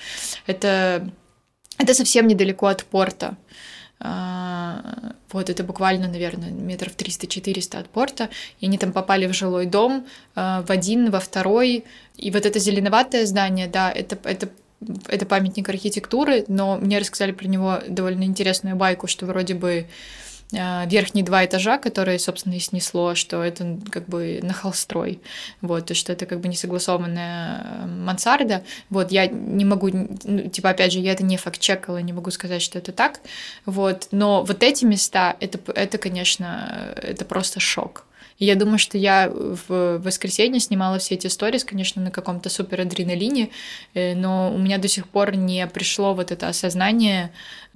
Это, 0.46 1.10
это 1.78 1.94
совсем 1.94 2.28
недалеко 2.28 2.68
от 2.68 2.84
порта. 2.84 3.36
А, 4.00 5.14
вот 5.32 5.50
это 5.50 5.64
буквально, 5.64 6.08
наверное, 6.08 6.52
метров 6.52 6.96
300-400 6.96 7.80
от 7.80 7.90
порта. 7.90 8.30
И 8.60 8.66
они 8.66 8.78
там 8.78 8.92
попали 8.92 9.28
в 9.28 9.34
жилой 9.34 9.66
дом, 9.66 10.06
а, 10.36 10.62
в 10.62 10.70
один, 10.70 11.10
во 11.10 11.20
второй. 11.20 11.86
И 12.18 12.30
вот 12.30 12.46
это 12.46 12.60
зеленоватое 12.60 13.26
здание, 13.26 13.68
да, 13.68 13.92
это, 13.92 14.18
это 14.24 14.50
это 15.08 15.26
памятник 15.26 15.70
архитектуры, 15.70 16.44
но 16.48 16.78
мне 16.78 17.00
рассказали 17.00 17.32
про 17.32 17.48
него 17.48 17.80
довольно 17.88 18.24
интересную 18.24 18.76
байку, 18.76 19.08
что 19.08 19.26
вроде 19.26 19.54
бы 19.54 19.88
верхние 20.54 21.26
два 21.26 21.46
этажа, 21.46 21.78
которые, 21.78 22.20
собственно, 22.20 22.54
и 22.54 22.60
снесло, 22.60 23.16
что 23.16 23.44
это 23.44 23.78
как 23.90 24.08
бы 24.08 24.40
на 24.44 24.54
холстрой, 24.54 25.20
вот, 25.62 25.90
и 25.92 25.94
что 25.94 26.14
это 26.14 26.26
как 26.26 26.42
бы 26.42 26.48
несогласованная 26.48 27.62
э, 27.64 27.86
мансарда, 27.88 28.64
вот, 28.90 29.12
я 29.12 29.28
не 29.28 29.66
могу, 29.66 29.90
ну, 29.92 30.50
типа, 30.50 30.70
опять 30.70 30.94
же, 30.94 31.00
я 31.00 31.12
это 31.12 31.24
не 31.24 31.38
факт-чекала, 31.38 31.98
не 31.98 32.14
могу 32.14 32.32
сказать, 32.32 32.62
что 32.62 32.78
это 32.78 32.92
так, 32.92 33.20
вот, 33.66 34.08
но 34.12 34.44
вот 34.44 34.62
эти 34.64 34.86
места, 34.86 35.36
это, 35.40 35.60
это, 35.74 35.98
конечно, 35.98 36.94
это 37.02 37.26
просто 37.26 37.60
шок, 37.60 38.06
и 38.40 38.46
я 38.46 38.56
думаю, 38.56 38.78
что 38.78 38.98
я 38.98 39.30
в 39.30 40.00
воскресенье 40.00 40.60
снимала 40.60 41.00
все 41.00 41.16
эти 41.16 41.28
сторис, 41.28 41.64
конечно, 41.64 42.02
на 42.02 42.12
каком-то 42.12 42.50
супер 42.50 42.82
адреналине, 42.82 43.50
э, 43.94 44.16
но 44.16 44.54
у 44.54 44.58
меня 44.58 44.78
до 44.78 44.88
сих 44.88 45.08
пор 45.08 45.36
не 45.36 45.66
пришло 45.68 46.14
вот 46.14 46.32
это 46.32 46.48
осознание, 46.48 47.32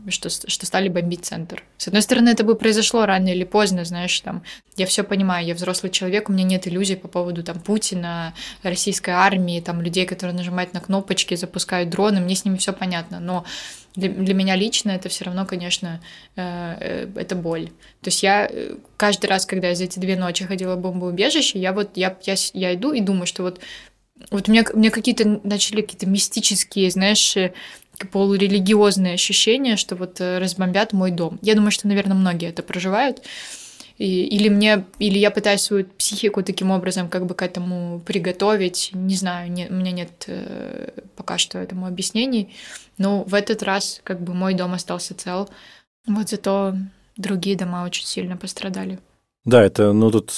что, 0.10 0.30
что 0.30 0.66
стали 0.66 0.90
бомбить 0.90 1.26
центр. 1.26 1.64
С 1.78 1.88
одной 1.88 2.02
стороны, 2.02 2.30
это 2.30 2.44
бы 2.44 2.56
произошло 2.56 3.06
рано 3.06 3.30
или 3.30 3.44
поздно, 3.44 3.86
знаешь, 3.86 4.20
там, 4.22 4.44
я 4.76 4.86
все 4.86 5.04
понимаю, 5.04 5.46
я 5.46 5.56
взрослый 5.56 5.92
человек, 5.92 6.30
у 6.30 6.34
меня 6.34 6.44
нет 6.44 6.68
иллюзий 6.68 6.96
по 6.96 7.08
поводу 7.08 7.44
там 7.44 7.60
Путина, 7.60 8.34
российской 8.64 9.12
армии, 9.12 9.62
там, 9.62 9.82
людей, 9.82 10.06
которые 10.06 10.36
нажимают 10.36 10.74
на 10.74 10.82
кнопочки, 10.82 11.36
запускают 11.36 11.90
дроны, 11.90 12.20
мне 12.20 12.36
с 12.36 12.46
ними 12.46 12.58
все 12.58 12.74
понятно, 12.74 13.20
но 13.20 13.46
для, 13.98 14.10
для 14.10 14.34
меня 14.34 14.56
лично 14.56 14.92
это 14.92 15.10
все 15.10 15.26
равно, 15.26 15.46
конечно, 15.46 16.00
э, 16.36 16.78
э, 16.80 17.10
это 17.16 17.36
боль. 17.36 17.68
То 18.02 18.08
есть 18.08 18.24
я 18.24 18.48
э, 18.50 18.76
каждый 18.96 19.26
раз, 19.26 19.46
когда 19.46 19.70
я 19.70 19.76
за 19.76 19.86
эти 19.86 20.00
две 20.00 20.16
ночи 20.16 20.46
ходила 20.46 20.76
в 20.76 20.82
бомбоубежище, 20.82 21.60
я 21.60 21.74
вот, 21.74 21.98
я, 21.98 22.16
я, 22.24 22.36
я 22.54 22.76
иду 22.76 22.94
и 22.94 23.02
думаю, 23.02 23.26
что 23.26 23.44
вот 23.44 23.60
вот 24.32 24.50
у 24.50 24.52
меня, 24.52 24.64
у 24.74 24.78
меня 24.80 24.90
какие-то 24.90 25.42
начали 25.44 25.82
какие-то 25.82 26.08
мистические, 26.08 26.90
знаешь, 26.90 27.36
полурелигиозные 28.12 29.14
ощущения, 29.14 29.76
что 29.76 29.96
вот 29.96 30.20
разбомбят 30.20 30.92
мой 30.92 31.12
дом. 31.12 31.38
Я 31.44 31.54
думаю, 31.54 31.70
что, 31.70 31.88
наверное, 31.88 32.18
многие 32.18 32.50
это 32.50 32.64
проживают. 32.64 33.22
И, 33.98 34.26
или 34.26 34.50
мне, 34.50 34.86
или 35.00 35.18
я 35.18 35.32
пытаюсь 35.32 35.62
свою 35.62 35.86
психику 35.86 36.44
таким 36.44 36.72
образом 36.72 37.10
как 37.10 37.26
бы 37.26 37.34
к 37.34 37.42
этому 37.42 38.00
приготовить. 38.06 38.92
Не 38.94 39.16
знаю, 39.16 39.52
не, 39.52 39.68
у 39.68 39.74
меня 39.74 39.92
нет 39.92 40.26
э, 40.28 40.90
пока 41.16 41.38
что 41.38 41.58
этому 41.58 41.88
объяснений. 41.88 42.54
Но 42.98 43.24
в 43.24 43.34
этот 43.34 43.64
раз 43.64 44.02
как 44.04 44.22
бы 44.22 44.34
мой 44.34 44.54
дом 44.54 44.74
остался 44.74 45.16
цел. 45.16 45.50
Вот 46.06 46.30
зато 46.30 46.76
другие 47.16 47.58
дома 47.58 47.84
очень 47.86 48.06
сильно 48.06 48.38
пострадали. 48.38 49.00
Да, 49.46 49.64
это, 49.64 49.94
ну 49.94 50.12
тут 50.12 50.34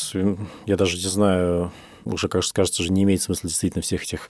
я 0.66 0.78
даже 0.78 0.98
не 0.98 1.10
знаю, 1.10 1.74
уже, 2.06 2.28
кажется, 2.28 2.54
кажется, 2.54 2.82
уже 2.82 2.92
не 2.92 3.04
имеет 3.04 3.22
смысла 3.22 3.50
действительно 3.50 3.82
всех 3.82 4.04
этих 4.04 4.30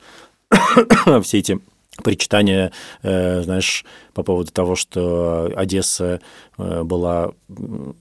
все 1.24 1.38
эти 1.38 1.60
причитания, 2.04 2.72
э, 3.04 3.42
знаешь, 3.42 3.86
по 4.14 4.24
поводу 4.24 4.52
того, 4.52 4.76
что 4.76 5.52
Одесса 5.56 6.22
э, 6.58 6.84
была 6.84 7.32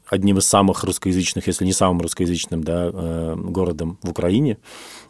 одним 0.06 0.38
из 0.38 0.46
самых 0.46 0.84
русскоязычных, 0.84 1.46
если 1.46 1.64
не 1.64 1.72
самым 1.72 2.00
русскоязычным, 2.00 2.62
да, 2.62 2.90
э, 2.92 3.34
городом 3.36 3.98
в 4.02 4.10
Украине 4.10 4.58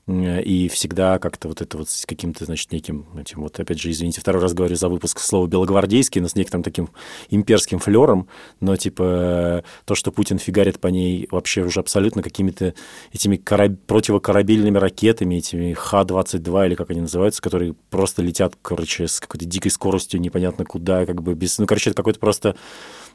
и 0.08 0.68
всегда 0.68 1.18
как-то 1.18 1.48
вот 1.48 1.60
это 1.60 1.76
вот 1.76 1.90
с 1.90 2.06
каким-то, 2.06 2.46
значит, 2.46 2.72
неким, 2.72 3.06
этим 3.18 3.42
вот, 3.42 3.60
опять 3.60 3.78
же, 3.78 3.90
извините, 3.90 4.22
второй 4.22 4.40
раз 4.40 4.54
говорю 4.54 4.74
за 4.74 4.88
выпуск 4.88 5.20
слова 5.20 5.46
«белогвардейский», 5.46 6.22
но 6.22 6.28
с 6.28 6.34
неким 6.34 6.62
таким 6.62 6.88
имперским 7.28 7.78
флером, 7.78 8.26
но, 8.60 8.76
типа, 8.76 9.64
то, 9.84 9.94
что 9.94 10.10
Путин 10.10 10.38
фигарит 10.38 10.80
по 10.80 10.86
ней 10.86 11.28
вообще 11.30 11.62
уже 11.62 11.80
абсолютно 11.80 12.22
какими-то 12.22 12.72
этими 13.12 13.36
кораб... 13.36 13.72
противокорабельными 13.86 14.78
ракетами, 14.78 15.36
этими 15.36 15.74
Х-22 15.74 16.66
или 16.66 16.74
как 16.74 16.88
они 16.90 17.02
называются, 17.02 17.42
которые 17.42 17.74
просто 17.90 18.22
летят, 18.22 18.54
короче, 18.62 19.08
с 19.08 19.20
какой-то 19.20 19.44
дикой 19.44 19.70
скоростью 19.70 20.22
непонятно 20.22 20.64
куда, 20.64 21.04
как 21.04 21.22
бы 21.22 21.34
без... 21.34 21.58
Ну, 21.58 21.66
короче, 21.66 21.90
это 21.90 21.96
какой-то 21.98 22.18
просто 22.18 22.56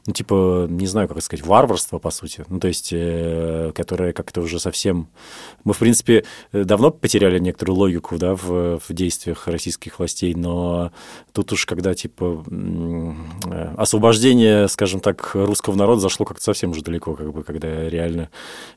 ну, 0.06 0.12
типа, 0.12 0.66
не 0.68 0.86
знаю, 0.86 1.08
как 1.08 1.22
сказать, 1.22 1.46
варварство, 1.46 1.98
по 1.98 2.10
сути. 2.10 2.44
Ну, 2.48 2.60
то 2.60 2.68
есть, 2.68 2.90
э, 2.92 3.72
которое 3.74 4.12
как-то 4.12 4.42
уже 4.42 4.58
совсем... 4.58 5.08
Мы, 5.64 5.72
в 5.72 5.78
принципе, 5.78 6.24
давно 6.52 6.83
потеряли 6.90 7.38
некоторую 7.38 7.78
логику, 7.78 8.16
да, 8.18 8.34
в, 8.34 8.78
в 8.78 8.92
действиях 8.92 9.46
российских 9.46 9.98
властей, 9.98 10.34
но 10.34 10.92
тут 11.32 11.52
уж 11.52 11.66
когда, 11.66 11.94
типа, 11.94 12.44
освобождение, 13.76 14.68
скажем 14.68 15.00
так, 15.00 15.30
русского 15.34 15.76
народа 15.76 16.00
зашло 16.00 16.26
как-то 16.26 16.42
совсем 16.42 16.70
уже 16.70 16.82
далеко, 16.82 17.14
как 17.14 17.32
бы, 17.32 17.44
когда 17.44 17.88
реально 17.88 18.30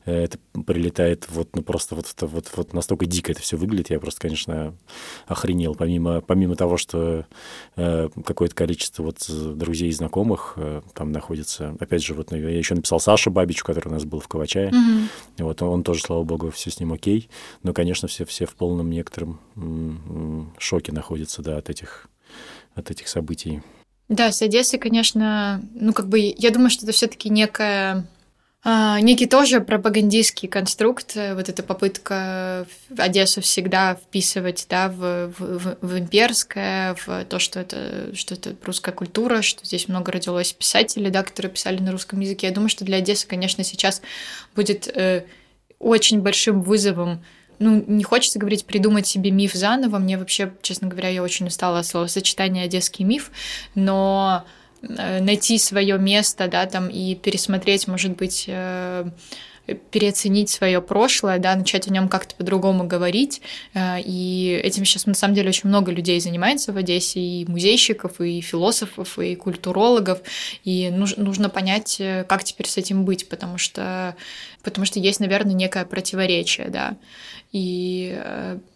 э, 0.06 0.24
это 0.24 0.38
прилетает 0.66 1.28
вот, 1.30 1.56
ну, 1.56 1.64
просто 1.64 1.96
вот, 1.96 2.14
вот, 2.22 2.52
вот 2.56 2.74
настолько 2.74 3.06
дико 3.06 3.32
это 3.32 3.42
все 3.42 3.58
выглядит, 3.58 3.90
я 3.90 4.00
просто, 4.00 4.22
конечно, 4.22 4.74
охренел, 5.28 5.76
помимо, 5.76 6.22
помимо 6.22 6.56
того, 6.56 6.78
что 6.78 7.26
э, 7.76 8.10
какое-то 8.26 8.56
количество 8.56 9.04
вот 9.04 9.18
друзей 9.30 9.90
и 9.90 9.94
знакомых 9.94 10.54
э, 10.58 10.82
там 10.94 11.12
находится. 11.12 11.76
Опять 11.80 12.04
же, 12.04 12.14
вот 12.14 12.32
я 12.32 12.50
еще 12.50 12.76
написал 12.76 13.00
Саше 13.00 13.30
Бабичу, 13.30 13.66
который 13.66 13.90
у 13.90 13.92
нас 13.92 14.06
был 14.06 14.20
в 14.20 14.28
Кавачае. 14.28 14.70
Mm-hmm. 14.70 15.44
Вот 15.44 15.62
он, 15.62 15.70
он 15.70 15.84
тоже, 15.84 16.02
слава 16.02 16.24
богу, 16.24 16.52
все 16.52 16.70
с 16.70 16.80
ним 16.80 16.94
окей. 16.94 17.30
Но, 17.64 17.74
конечно, 17.74 17.97
все, 18.06 18.25
все 18.25 18.46
в 18.46 18.54
полном 18.56 18.92
некотором 18.92 19.39
шоке 20.60 20.92
находятся, 20.92 21.42
да, 21.42 21.58
от 21.58 21.72
этих, 21.72 22.08
от 22.75 22.92
этих 22.92 23.08
событий. 23.08 23.63
Да, 24.08 24.32
с 24.32 24.44
Одессой, 24.44 24.77
конечно, 24.77 25.63
ну, 25.74 25.92
как 25.94 26.08
бы, 26.08 26.20
я 26.38 26.51
думаю, 26.51 26.70
что 26.70 26.86
это 26.86 26.94
все-таки 26.94 27.30
некая 27.30 28.08
а, 28.70 29.00
некий 29.00 29.27
тоже 29.27 29.62
пропагандистский 29.62 30.50
конструкт, 30.50 31.16
э, 31.16 31.36
вот 31.36 31.48
эта 31.48 31.63
попытка 31.63 32.68
Одессу 32.98 33.39
всегда 33.42 33.96
вписывать 33.96 34.66
да, 34.70 34.89
в, 34.89 35.32
в, 35.38 35.77
в 35.80 35.98
имперское, 35.98 36.96
в 36.96 37.24
то, 37.25 37.39
что 37.39 37.62
это, 37.62 38.13
что 38.13 38.34
это 38.34 38.56
русская 38.63 38.92
культура, 38.92 39.42
что 39.42 39.63
здесь 39.63 39.88
много 39.88 40.12
родилось 40.12 40.51
писателей, 40.51 41.12
да, 41.12 41.24
которые 41.24 41.50
писали 41.51 41.82
на 41.82 41.94
русском 41.94 42.20
языке. 42.20 42.48
Я 42.48 42.54
думаю, 42.54 42.68
что 42.68 42.84
для 42.84 42.98
Одессы, 42.98 43.25
конечно, 43.25 43.63
сейчас 43.63 44.01
будет 44.54 44.88
э, 44.88 45.24
очень 45.80 46.20
большим 46.22 46.62
вызовом 46.62 47.24
ну, 47.60 47.84
не 47.88 48.04
хочется 48.04 48.40
говорить, 48.40 48.66
придумать 48.66 49.08
себе 49.08 49.32
миф 49.32 49.54
заново. 49.54 49.98
Мне 50.00 50.18
вообще, 50.18 50.54
честно 50.62 50.88
говоря, 50.88 51.10
я 51.10 51.24
очень 51.24 51.48
устала 51.48 51.80
от 51.80 51.86
словосочетания 51.86 52.66
«одесский 52.66 53.06
миф», 53.06 53.32
но 53.76 54.46
Э, 54.82 55.22
найти 55.22 55.58
свое 55.58 55.98
место, 55.98 56.48
да, 56.48 56.66
там 56.66 56.88
и 56.88 57.16
пересмотреть, 57.16 57.88
может 57.88 58.16
быть, 58.16 58.46
э, 58.48 59.06
переоценить 59.92 60.50
свое 60.50 60.82
прошлое, 60.82 61.40
да, 61.40 61.54
начать 61.56 61.88
о 61.90 61.92
нем 61.92 62.08
как-то 62.08 62.36
по-другому 62.36 62.86
говорить. 62.86 63.42
Э, 63.74 64.00
и 64.00 64.60
этим 64.64 64.86
сейчас 64.86 65.06
на 65.08 65.14
самом 65.14 65.34
деле 65.34 65.50
очень 65.50 65.70
много 65.70 65.92
людей 65.92 66.20
занимается 66.20 66.72
в 66.74 66.78
Одессе, 66.78 67.20
и 67.20 67.46
музейщиков, 67.48 68.22
и 68.22 68.40
философов, 68.42 69.18
и 69.20 69.36
культурологов. 69.36 70.22
И 70.64 70.90
нужно 70.92 71.50
понять, 71.50 72.00
как 72.28 72.44
теперь 72.44 72.68
с 72.68 72.78
этим 72.78 73.04
быть, 73.04 73.28
потому 73.30 73.58
что, 73.58 74.16
потому 74.64 74.86
что 74.86 75.00
есть, 75.00 75.20
наверное, 75.20 75.54
некое 75.54 75.86
противоречие, 75.86 76.70
да. 76.70 76.98
И 77.58 78.22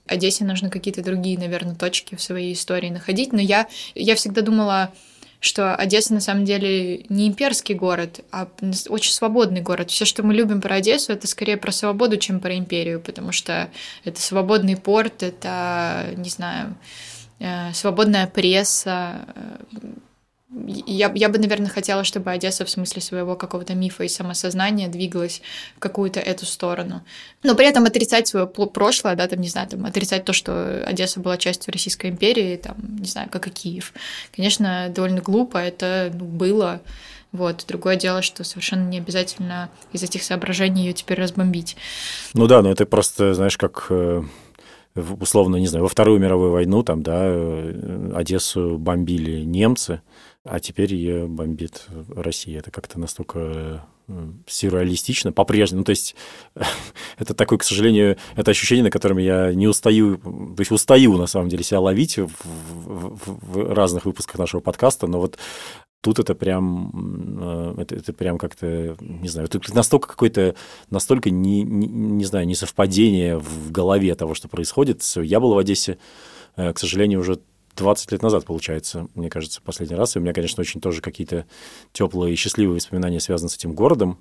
Одессе 0.07 0.43
нужно 0.43 0.71
какие-то 0.71 1.03
другие, 1.03 1.38
наверное, 1.38 1.75
точки 1.75 2.15
в 2.15 2.21
своей 2.21 2.53
истории 2.53 2.89
находить. 2.89 3.31
Но 3.31 3.39
я, 3.39 3.67
я 3.93 4.15
всегда 4.15 4.41
думала, 4.41 4.91
что 5.39 5.75
Одесса 5.75 6.15
на 6.15 6.19
самом 6.19 6.45
деле 6.45 7.05
не 7.09 7.27
имперский 7.27 7.75
город, 7.75 8.21
а 8.31 8.47
очень 8.89 9.13
свободный 9.13 9.61
город. 9.61 9.91
Все, 9.91 10.05
что 10.05 10.23
мы 10.23 10.33
любим 10.33 10.61
про 10.61 10.77
Одессу, 10.77 11.13
это 11.13 11.27
скорее 11.27 11.57
про 11.57 11.71
свободу, 11.71 12.17
чем 12.17 12.39
про 12.39 12.57
империю, 12.57 13.00
потому 13.00 13.31
что 13.31 13.69
это 14.03 14.19
свободный 14.19 14.77
порт, 14.77 15.21
это, 15.21 16.07
не 16.17 16.29
знаю, 16.29 16.75
э, 17.38 17.71
свободная 17.73 18.25
пресса, 18.25 19.27
э, 19.35 19.77
я, 20.53 21.12
я 21.15 21.29
бы, 21.29 21.38
наверное, 21.38 21.70
хотела, 21.70 22.03
чтобы 22.03 22.31
Одесса 22.31 22.65
в 22.65 22.70
смысле 22.70 23.01
своего 23.01 23.36
какого-то 23.36 23.74
мифа 23.74 24.03
и 24.03 24.10
самосознания 24.10 24.89
двигалась 24.89 25.41
в 25.77 25.79
какую-то 25.79 26.20
эту 26.20 26.46
сторону. 26.46 27.03
Но 27.43 27.55
при 27.55 27.67
этом 27.67 27.86
отрицать 27.86 28.27
свое 28.27 28.48
прошлое, 28.48 29.15
да, 29.15 29.27
там, 29.27 29.39
не 29.39 29.48
знаю, 29.48 29.70
там, 29.70 29.86
отрицать 29.86 30.25
то, 30.25 30.34
что 30.34 30.84
Одесса 30.86 31.22
была 31.22 31.38
частью 31.38 31.72
Российской 31.72 32.10
империи, 32.10 32.58
там, 32.58 32.75
не 33.00 33.08
знаю, 33.08 33.29
как 33.29 33.48
и 33.48 33.50
Киев. 33.50 33.93
Конечно, 34.36 34.91
довольно 34.93 35.22
глупо, 35.22 35.58
это 35.58 36.12
ну, 36.13 36.25
было. 36.25 36.81
Вот. 37.31 37.63
Другое 37.67 37.96
дело, 37.96 38.22
что 38.22 38.43
совершенно 38.43 38.89
не 38.89 38.98
обязательно 38.98 39.70
из 39.93 40.03
этих 40.03 40.22
соображений 40.22 40.84
ее 40.84 40.93
теперь 40.93 41.22
разбомбить. 41.22 41.77
Ну 42.34 42.48
да, 42.48 42.62
но 42.62 42.70
это 42.70 42.86
просто, 42.86 43.34
знаешь, 43.34 43.58
как 43.58 43.88
э, 43.89 44.22
условно, 44.96 45.55
не 45.55 45.67
знаю, 45.67 45.84
во 45.84 45.89
Вторую 45.89 46.20
мировую 46.20 46.51
войну 46.51 46.84
там, 46.84 47.03
да, 47.03 47.22
э, 47.24 48.12
Одессу 48.15 48.77
бомбили 48.77 49.41
немцы, 49.41 50.01
а 50.43 50.60
теперь 50.60 50.93
ее 50.93 51.27
бомбит 51.27 51.86
Россия. 52.10 52.60
Это 52.60 52.71
как-то 52.71 53.00
настолько 53.00 53.86
э, 54.07 54.31
сюрреалистично 54.48 55.31
по-прежнему. 55.31 55.81
Ну, 55.81 55.86
то 55.86 55.91
есть 55.91 56.15
это 57.17 57.33
такое, 57.33 57.60
к 57.60 57.63
сожалению, 57.63 58.17
это 58.36 58.51
ощущение, 58.51 58.83
на 58.83 58.89
котором 58.89 59.17
я 59.17 59.53
не 59.53 59.67
устаю, 59.67 60.17
то 60.17 60.60
есть 60.60 60.71
устаю, 60.71 61.17
на 61.17 61.27
самом 61.27 61.50
деле, 61.50 61.63
себя 61.63 61.79
ловить 61.79 62.17
в, 62.17 62.27
в, 62.27 63.53
в 63.53 63.74
разных 63.74 64.05
выпусках 64.05 64.39
нашего 64.39 64.62
подкаста, 64.62 65.07
но 65.07 65.19
вот 65.19 65.38
Тут 66.01 66.17
это 66.17 66.33
прям, 66.33 67.38
э, 67.39 67.81
это, 67.81 67.95
это 67.95 68.12
прям 68.12 68.39
как-то, 68.39 68.98
не 69.00 69.29
знаю, 69.29 69.48
это 69.48 69.60
настолько 69.75 70.07
какое-то, 70.07 70.55
настолько, 70.89 71.29
не, 71.29 71.62
не, 71.62 71.86
не 71.86 72.25
знаю, 72.25 72.48
несовпадение 72.48 73.38
в 73.38 73.71
голове 73.71 74.15
того, 74.15 74.33
что 74.33 74.48
происходит. 74.48 75.03
Я 75.15 75.39
был 75.39 75.53
в 75.53 75.60
Одессе, 75.60 76.00
э, 76.55 76.74
к 76.74 76.79
сожалению, 76.79 77.19
уже 77.19 77.39
20 77.81 78.11
лет 78.11 78.21
назад, 78.21 78.45
получается, 78.45 79.07
мне 79.15 79.29
кажется, 79.29 79.61
последний 79.61 79.95
раз. 79.95 80.15
И 80.15 80.19
у 80.19 80.21
меня, 80.21 80.33
конечно, 80.33 80.61
очень 80.61 80.79
тоже 80.79 81.01
какие-то 81.01 81.45
теплые 81.91 82.33
и 82.33 82.38
счастливые 82.38 82.75
воспоминания 82.75 83.19
связаны 83.19 83.50
с 83.50 83.55
этим 83.55 83.73
городом. 83.73 84.19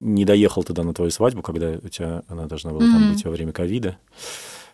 Не 0.00 0.24
доехал 0.24 0.64
туда 0.64 0.82
на 0.84 0.94
твою 0.94 1.10
свадьбу, 1.10 1.42
когда 1.42 1.78
у 1.82 1.88
тебя 1.88 2.22
она 2.28 2.46
должна 2.46 2.70
была 2.70 2.84
mm-hmm. 2.84 2.92
там 2.92 3.12
быть 3.12 3.24
во 3.24 3.30
время 3.30 3.52
ковида. 3.52 3.98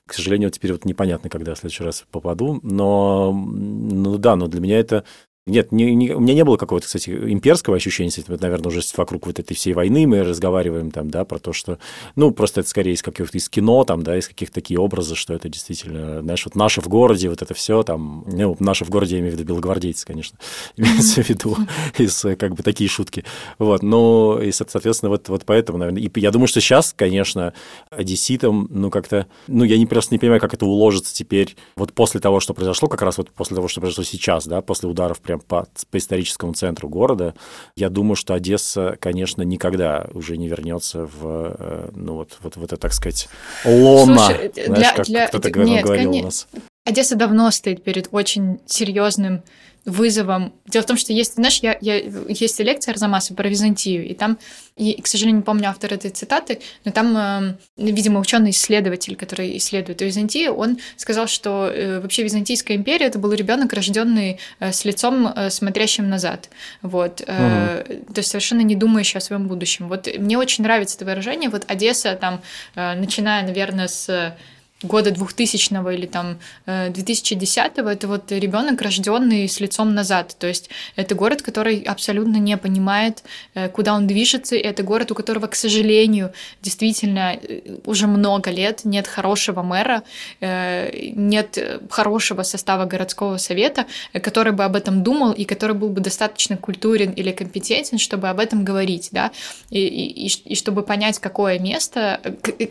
К 0.06 0.14
сожалению, 0.14 0.50
теперь 0.50 0.73
вот 0.73 0.85
непонятно, 0.85 1.28
когда 1.28 1.54
в 1.54 1.58
следующий 1.58 1.85
раз 1.85 2.04
попаду. 2.11 2.61
Но, 2.62 3.32
ну 3.32 4.16
да, 4.16 4.37
но 4.37 4.47
для 4.47 4.61
меня 4.61 4.78
это 4.78 5.04
нет, 5.49 5.73
не, 5.73 5.95
не, 5.95 6.12
у 6.12 6.21
меня 6.21 6.35
не 6.35 6.45
было 6.45 6.57
какого-то, 6.57 6.87
кстати, 6.87 7.11
имперского 7.11 7.76
ощущения, 7.76 8.11
вот, 8.28 8.40
наверное, 8.40 8.69
уже 8.69 8.81
вокруг 8.97 9.26
вот 9.26 9.38
этой 9.38 9.55
всей 9.55 9.73
войны 9.73 10.07
мы 10.07 10.23
разговариваем 10.23 10.90
там, 10.90 11.11
да, 11.11 11.25
про 11.25 11.38
то, 11.38 11.52
что, 11.52 11.78
ну, 12.17 12.31
просто 12.31 12.61
это 12.61 12.69
скорее 12.71 12.93
из 12.93 13.02
каких-то 13.02 13.37
из 13.37 13.49
кино, 13.49 13.85
там, 13.85 14.02
да, 14.02 14.17
из 14.17 14.28
каких-то 14.28 14.55
таких 14.55 14.78
образов, 14.78 15.19
что 15.19 15.35
это 15.35 15.49
действительно, 15.49 16.21
знаешь, 16.21 16.45
вот 16.45 16.55
наши 16.55 16.81
в 16.81 16.88
городе, 16.88 17.28
вот 17.28 17.43
это 17.43 17.55
все 17.55 17.83
там, 17.83 18.25
ну, 18.26 18.57
наши 18.61 18.85
в 18.85 18.90
городе, 18.90 19.17
я 19.17 19.21
имею 19.21 19.35
в 19.35 19.38
виду 19.38 19.49
белогвардейцы, 19.49 20.07
конечно, 20.07 20.38
имеется 20.76 21.23
в 21.23 21.28
виду, 21.28 21.57
из 21.99 22.25
как 22.38 22.55
бы 22.55 22.62
такие 22.62 22.88
шутки, 22.88 23.25
вот, 23.59 23.83
но, 23.83 24.40
и, 24.43 24.52
соответственно, 24.52 25.11
вот, 25.11 25.28
вот 25.28 25.45
поэтому, 25.45 25.78
наверное, 25.78 26.02
и 26.02 26.21
я 26.21 26.31
думаю, 26.31 26.49
что 26.49 26.61
сейчас, 26.61 26.93
конечно, 26.97 27.55
одесситам, 27.90 28.69
ну, 28.71 28.90
как-то, 28.90 29.26
ну, 29.47 29.64
я 29.64 29.78
не 29.78 29.87
просто 29.87 30.14
не 30.14 30.19
понимаю, 30.19 30.40
как 30.40 30.55
это 30.55 30.67
уложится 30.67 31.14
теперь, 31.14 31.57
вот 31.76 31.93
после 31.93 32.21
того, 32.21 32.40
что 32.40 32.55
произошло, 32.55 32.88
как 32.88 33.02
раз 33.02 33.19
вот 33.19 33.31
после 33.31 33.57
того, 33.57 33.69
что 33.69 33.81
произошло 33.81 34.05
сейчас, 34.05 34.47
да, 34.47 34.61
после 34.61 34.88
ударов 34.88 35.21
прям 35.21 35.38
по, 35.40 35.66
по 35.90 35.99
историческому 35.99 36.52
центру 36.54 36.88
города, 36.88 37.35
я 37.76 37.88
думаю, 37.90 38.16
что 38.16 38.35
Одесса, 38.35 38.97
конечно, 39.00 39.42
никогда 39.42 40.07
уже 40.12 40.37
не 40.37 40.49
вернется 40.49 41.07
в, 41.07 41.57
э, 41.59 41.90
ну 41.95 42.14
вот, 42.14 42.38
вот, 42.42 42.57
вот 42.57 42.73
это, 42.73 42.76
так 42.76 42.92
сказать, 42.92 43.28
лома. 43.64 44.26
Слушай, 44.26 44.52
Знаешь, 44.54 44.78
для, 44.78 44.92
как 44.92 45.07
для... 45.07 45.28
кто-то 45.28 45.50
Нет, 45.61 45.85
говорил 45.85 46.11
конечно. 46.11 46.21
у 46.21 46.25
нас. 46.25 46.49
Одесса 46.85 47.16
давно 47.16 47.50
стоит 47.50 47.83
перед 47.83 48.09
очень 48.12 48.61
серьезным 48.66 49.42
вызовом. 49.88 50.52
Дело 50.66 50.83
в 50.83 50.87
том, 50.87 50.97
что 50.97 51.12
есть, 51.12 51.35
знаешь, 51.35 51.61
я, 51.62 51.76
я, 51.80 51.97
есть 52.28 52.61
лекция 52.61 52.92
Арзамаса 52.92 53.35
про 53.35 53.49
Византию, 53.49 54.07
и 54.07 54.14
там, 54.14 54.38
и, 54.76 55.00
к 55.00 55.07
сожалению, 55.07 55.38
не 55.38 55.45
помню 55.45 55.71
автора 55.71 55.95
этой 55.95 56.11
цитаты, 56.11 56.61
но 56.85 56.92
там, 56.92 57.16
э, 57.16 57.57
видимо, 57.76 58.21
ученый-исследователь, 58.21 59.16
который 59.16 59.57
исследует 59.57 60.00
Византию, 60.02 60.54
он 60.54 60.78
сказал, 60.97 61.26
что 61.26 61.71
э, 61.73 62.00
вообще 62.00 62.23
Византийская 62.23 62.76
империя 62.76 63.07
это 63.07 63.18
был 63.18 63.33
ребенок, 63.33 63.73
рожденный 63.73 64.38
э, 64.61 64.73
с 64.73 64.85
лицом, 64.85 65.26
э, 65.26 65.50
смотрящим 65.50 66.09
назад, 66.09 66.50
вот, 66.83 67.23
э, 67.26 67.85
угу. 67.88 68.12
то 68.12 68.18
есть 68.18 68.30
совершенно 68.30 68.61
не 68.61 68.76
думающий 68.76 69.18
о 69.18 69.21
своем 69.21 69.49
будущем. 69.49 69.88
Вот 69.88 70.07
мне 70.18 70.37
очень 70.37 70.64
нравится 70.64 70.97
это 70.97 71.07
выражение, 71.07 71.49
вот 71.49 71.64
Одесса 71.66 72.14
там, 72.14 72.42
э, 72.75 72.95
начиная, 72.95 73.42
наверное, 73.42 73.88
с 73.88 74.37
года 74.82 75.11
2000 75.11 75.94
или 75.94 76.06
там 76.06 76.38
2010 76.66 77.73
э, 77.76 77.82
это 77.82 78.08
вот 78.08 78.30
ребенок, 78.30 78.80
рожденный 78.80 79.49
с 79.49 79.61
лицом 79.61 79.94
назад. 79.94 80.37
То 80.38 80.47
есть 80.47 80.70
это 80.94 81.14
город, 81.14 81.42
который 81.42 81.80
абсолютно 81.80 82.37
не 82.37 82.56
понимает, 82.56 83.25
э, 83.54 83.68
куда 83.68 83.94
он 83.94 84.06
движется. 84.06 84.54
И 84.54 84.61
это 84.61 84.85
город, 84.85 85.11
у 85.11 85.14
которого, 85.14 85.49
к 85.49 85.56
сожалению, 85.56 86.32
действительно 86.62 87.35
э, 87.35 87.61
уже 87.87 88.06
много 88.06 88.50
лет 88.50 88.85
нет 88.85 89.06
хорошего 89.06 89.62
мэра, 89.62 90.02
нет 90.40 91.58
хорошего 91.91 92.43
состава 92.43 92.84
городского 92.84 93.38
совета, 93.38 93.86
который 94.12 94.52
бы 94.52 94.64
об 94.64 94.76
этом 94.76 95.02
думал 95.02 95.32
и 95.32 95.45
который 95.45 95.75
был 95.75 95.88
бы 95.88 96.00
достаточно 96.00 96.56
культурен 96.56 97.12
или 97.12 97.32
компетентен, 97.32 97.99
чтобы 97.99 98.28
об 98.28 98.38
этом 98.38 98.64
говорить, 98.64 99.08
да, 99.12 99.32
и, 99.71 99.80
и, 99.80 100.26
и 100.26 100.54
чтобы 100.54 100.82
понять, 100.82 101.19
какое 101.19 101.58
место. 101.58 102.21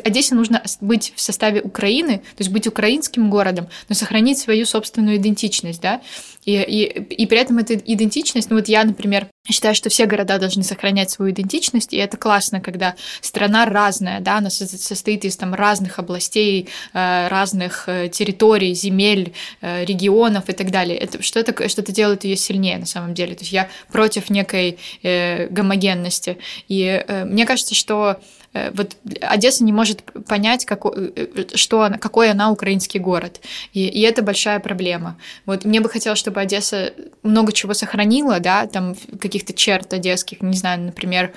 Одессе 0.03 0.35
нужно 0.35 0.63
быть 0.81 1.13
в 1.15 1.21
составе 1.21 1.61
Украины, 1.61 1.96
Украины, 1.97 2.19
то 2.19 2.41
есть 2.41 2.51
быть 2.51 2.67
украинским 2.67 3.29
городом, 3.29 3.67
но 3.89 3.95
сохранить 3.95 4.37
свою 4.37 4.65
собственную 4.65 5.17
идентичность, 5.17 5.81
да, 5.81 6.01
и, 6.45 6.53
и, 6.53 6.83
и 7.23 7.25
при 7.25 7.39
этом 7.39 7.57
эта 7.57 7.75
идентичность, 7.75 8.49
ну 8.49 8.55
вот 8.57 8.67
я, 8.67 8.83
например, 8.83 9.27
считаю, 9.49 9.75
что 9.75 9.89
все 9.89 10.05
города 10.05 10.37
должны 10.37 10.63
сохранять 10.63 11.09
свою 11.09 11.31
идентичность, 11.31 11.93
и 11.93 11.97
это 11.97 12.17
классно, 12.17 12.61
когда 12.61 12.95
страна 13.21 13.65
разная, 13.65 14.19
да, 14.19 14.37
она 14.37 14.49
состоит 14.49 15.25
из 15.25 15.37
там 15.37 15.53
разных 15.53 15.99
областей, 15.99 16.69
э, 16.93 17.27
разных 17.27 17.83
э, 17.87 18.09
территорий, 18.09 18.73
земель, 18.73 19.33
э, 19.61 19.85
регионов 19.85 20.49
и 20.49 20.53
так 20.53 20.71
далее. 20.71 20.97
Это 20.97 21.21
что 21.21 21.39
это 21.39 21.67
что-то 21.69 21.91
делает 21.91 22.23
ее 22.23 22.35
сильнее 22.35 22.77
на 22.77 22.85
самом 22.85 23.13
деле. 23.13 23.35
То 23.35 23.41
есть 23.41 23.51
я 23.53 23.69
против 23.91 24.29
некой 24.29 24.77
гомогенности, 25.03 26.37
и 26.67 27.03
мне 27.25 27.45
кажется, 27.45 27.75
что 27.75 27.97
Э, 28.07 28.36
вот 28.73 28.95
Одесса 29.21 29.63
не 29.63 29.73
может 29.73 30.03
понять, 30.27 30.65
какой, 30.65 31.13
э, 31.15 31.45
что 31.55 31.81
она, 31.81 31.97
какой 31.97 32.31
она 32.31 32.51
украинский 32.51 32.99
город. 32.99 33.41
И, 33.73 33.87
и 33.87 34.01
это 34.01 34.21
большая 34.21 34.59
проблема. 34.59 35.17
Вот 35.45 35.65
мне 35.65 35.81
бы 35.81 35.89
хотелось, 35.89 36.19
чтобы 36.19 36.41
Одесса 36.41 36.93
много 37.23 37.51
чего 37.51 37.73
сохранила, 37.73 38.39
да, 38.39 38.67
там 38.67 38.95
каких-то 39.19 39.53
черт 39.53 39.93
одесских, 39.93 40.41
не 40.41 40.57
знаю, 40.57 40.81
например, 40.81 41.33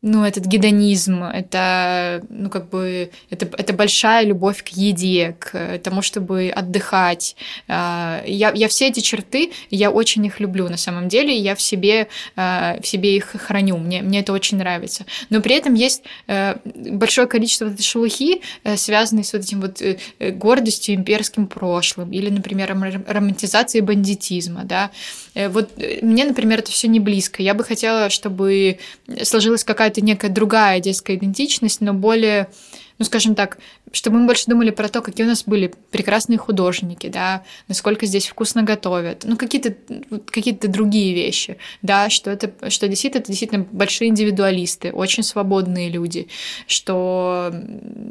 ну, 0.00 0.24
этот 0.24 0.44
гедонизм, 0.44 1.24
это, 1.24 2.22
ну, 2.28 2.50
как 2.50 2.68
бы, 2.68 3.10
это, 3.30 3.48
это 3.56 3.72
большая 3.72 4.24
любовь 4.24 4.62
к 4.62 4.68
еде, 4.68 5.34
к 5.40 5.78
тому, 5.78 6.02
чтобы 6.02 6.52
отдыхать. 6.54 7.34
А, 7.66 8.22
я, 8.24 8.52
я 8.52 8.68
все 8.68 8.88
эти 8.88 9.00
черты, 9.00 9.50
я 9.70 9.90
очень 9.90 10.24
их 10.24 10.38
люблю 10.38 10.68
на 10.68 10.76
самом 10.76 11.08
деле, 11.08 11.36
я 11.36 11.56
в 11.56 11.60
себе, 11.60 12.06
а, 12.36 12.78
в 12.80 12.86
себе 12.86 13.16
их 13.16 13.34
храню, 13.40 13.76
мне, 13.78 14.02
мне 14.02 14.20
это 14.20 14.32
очень 14.32 14.58
нравится. 14.58 15.04
Но 15.30 15.40
при 15.40 15.56
этом 15.56 15.74
есть 15.74 16.04
э, 16.28 16.56
большое 16.64 17.26
количество 17.26 17.66
этой 17.66 17.82
шелухи, 17.82 18.42
э, 18.62 18.76
связанной 18.76 19.24
с 19.24 19.32
вот 19.32 19.42
этим 19.42 19.60
вот 19.60 19.82
э, 19.82 19.98
гордостью, 20.30 20.94
имперским 20.94 21.48
прошлым, 21.48 22.12
или, 22.12 22.30
например, 22.30 22.70
романтизацией 23.08 23.82
бандитизма, 23.82 24.62
да. 24.62 24.92
Вот 25.48 25.70
мне, 26.02 26.24
например, 26.24 26.60
это 26.60 26.70
все 26.70 26.88
не 26.88 27.00
близко. 27.00 27.42
Я 27.42 27.54
бы 27.54 27.64
хотела, 27.64 28.10
чтобы 28.10 28.78
сложилась 29.22 29.64
какая 29.64 29.88
какая-то 29.88 30.00
некая 30.00 30.28
другая 30.28 30.80
детская 30.80 31.14
идентичность, 31.14 31.80
но 31.80 31.94
более 31.94 32.48
ну, 32.98 33.04
скажем 33.04 33.36
так, 33.36 33.58
чтобы 33.92 34.18
мы 34.18 34.26
больше 34.26 34.44
думали 34.46 34.70
про 34.70 34.88
то, 34.88 35.00
какие 35.00 35.24
у 35.26 35.28
нас 35.28 35.44
были 35.44 35.72
прекрасные 35.90 36.38
художники, 36.38 37.08
да, 37.08 37.42
насколько 37.68 38.06
здесь 38.06 38.26
вкусно 38.26 38.62
готовят, 38.62 39.24
ну, 39.24 39.36
какие-то 39.36 39.74
какие 40.26 40.54
другие 40.54 41.14
вещи, 41.14 41.58
да, 41.82 42.10
что 42.10 42.30
это, 42.30 42.52
что 42.70 42.88
действительно, 42.88 43.20
это 43.20 43.28
действительно 43.28 43.66
большие 43.70 44.08
индивидуалисты, 44.08 44.92
очень 44.92 45.22
свободные 45.22 45.88
люди, 45.88 46.28
что, 46.66 47.52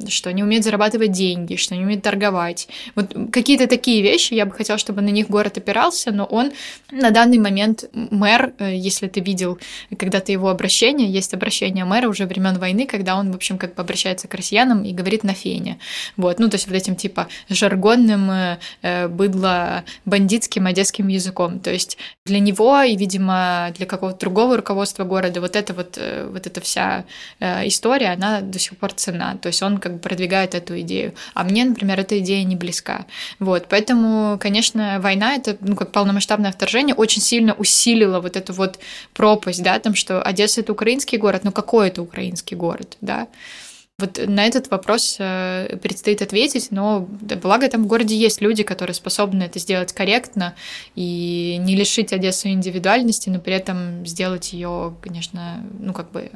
что 0.07 0.29
они 0.29 0.43
умеют 0.43 0.63
зарабатывать 0.63 1.11
деньги, 1.11 1.55
что 1.55 1.75
они 1.75 1.83
умеют 1.83 2.03
торговать. 2.03 2.67
Вот 2.95 3.13
какие-то 3.31 3.67
такие 3.67 4.01
вещи, 4.01 4.33
я 4.33 4.45
бы 4.45 4.51
хотела, 4.51 4.77
чтобы 4.77 5.01
на 5.01 5.09
них 5.09 5.29
город 5.29 5.57
опирался, 5.57 6.11
но 6.11 6.25
он 6.25 6.51
на 6.91 7.11
данный 7.11 7.37
момент 7.37 7.89
мэр, 7.93 8.53
э, 8.59 8.75
если 8.75 9.07
ты 9.07 9.19
видел 9.19 9.59
когда-то 9.97 10.31
его 10.31 10.49
обращение, 10.49 11.09
есть 11.09 11.33
обращение 11.33 11.85
мэра 11.85 12.07
уже 12.07 12.25
времен 12.25 12.57
войны, 12.57 12.85
когда 12.85 13.17
он, 13.17 13.31
в 13.31 13.35
общем, 13.35 13.57
как 13.57 13.75
бы 13.75 13.81
обращается 13.81 14.27
к 14.27 14.33
россиянам, 14.33 14.83
и 14.83 14.93
говорит 14.93 15.23
на 15.23 15.33
фене. 15.33 15.66
Населения. 15.67 15.79
Вот, 16.17 16.39
ну, 16.39 16.49
то 16.49 16.55
есть 16.55 16.67
вот 16.67 16.75
этим 16.75 16.95
типа 16.95 17.27
жаргонным, 17.49 18.57
э, 18.81 19.07
быдло 19.07 19.83
бандитским 20.05 20.65
одесским 20.65 21.07
языком. 21.07 21.59
То 21.59 21.71
есть 21.71 21.97
для 22.25 22.39
него 22.39 22.81
и, 22.81 22.95
видимо, 22.95 23.73
для 23.75 23.85
какого-то 23.85 24.19
другого 24.19 24.57
руководства 24.57 25.03
города 25.03 25.41
вот 25.41 25.55
эта 25.55 25.73
вот, 25.73 25.97
э, 25.97 26.27
вот 26.31 26.47
эта 26.47 26.61
вся 26.61 27.05
э, 27.39 27.67
история, 27.67 28.13
она 28.13 28.41
до 28.41 28.59
сих 28.59 28.77
пор 28.77 28.93
цена. 28.93 29.35
То 29.41 29.47
есть 29.47 29.61
он 29.63 29.77
как 29.77 29.93
бы 29.93 29.99
продвигает 29.99 30.55
эту 30.55 30.79
идею. 30.81 31.13
А 31.33 31.43
мне, 31.43 31.65
например, 31.65 31.99
эта 31.99 32.19
идея 32.19 32.43
не 32.43 32.55
близка. 32.55 33.05
Вот, 33.39 33.67
поэтому, 33.69 34.37
конечно, 34.39 34.99
война, 34.99 35.35
это, 35.35 35.57
ну, 35.61 35.75
как 35.75 35.91
полномасштабное 35.91 36.51
вторжение, 36.51 36.95
очень 36.95 37.21
сильно 37.21 37.53
усилило 37.53 38.19
вот 38.19 38.35
эту 38.35 38.53
вот 38.53 38.79
пропасть, 39.13 39.63
да, 39.63 39.79
там, 39.79 39.95
что 39.95 40.21
Одесса— 40.21 40.61
это 40.61 40.71
украинский 40.71 41.17
город, 41.17 41.43
но 41.43 41.51
какой 41.51 41.87
это 41.87 42.01
украинский 42.01 42.57
город, 42.57 42.97
да? 43.01 43.27
Вот 43.99 44.19
на 44.27 44.45
этот 44.45 44.69
вопрос 44.69 45.15
э, 45.17 45.75
предстоит 45.81 46.21
ответить, 46.21 46.67
но 46.69 47.07
благо 47.41 47.67
там 47.67 47.83
в 47.83 47.87
городе 47.87 48.15
есть 48.15 48.41
люди, 48.41 48.61
которые 48.61 48.93
способны 48.93 49.43
это 49.43 49.57
сделать 49.57 49.91
корректно 49.91 50.53
и 50.93 51.57
не 51.59 51.75
лишить 51.75 52.13
Одессу 52.13 52.49
индивидуальности, 52.49 53.29
но 53.29 53.39
при 53.39 53.53
этом 53.53 54.05
сделать 54.05 54.53
ее, 54.53 54.95
конечно, 55.01 55.65
ну 55.79 55.93
как 55.93 56.11
бы 56.11 56.29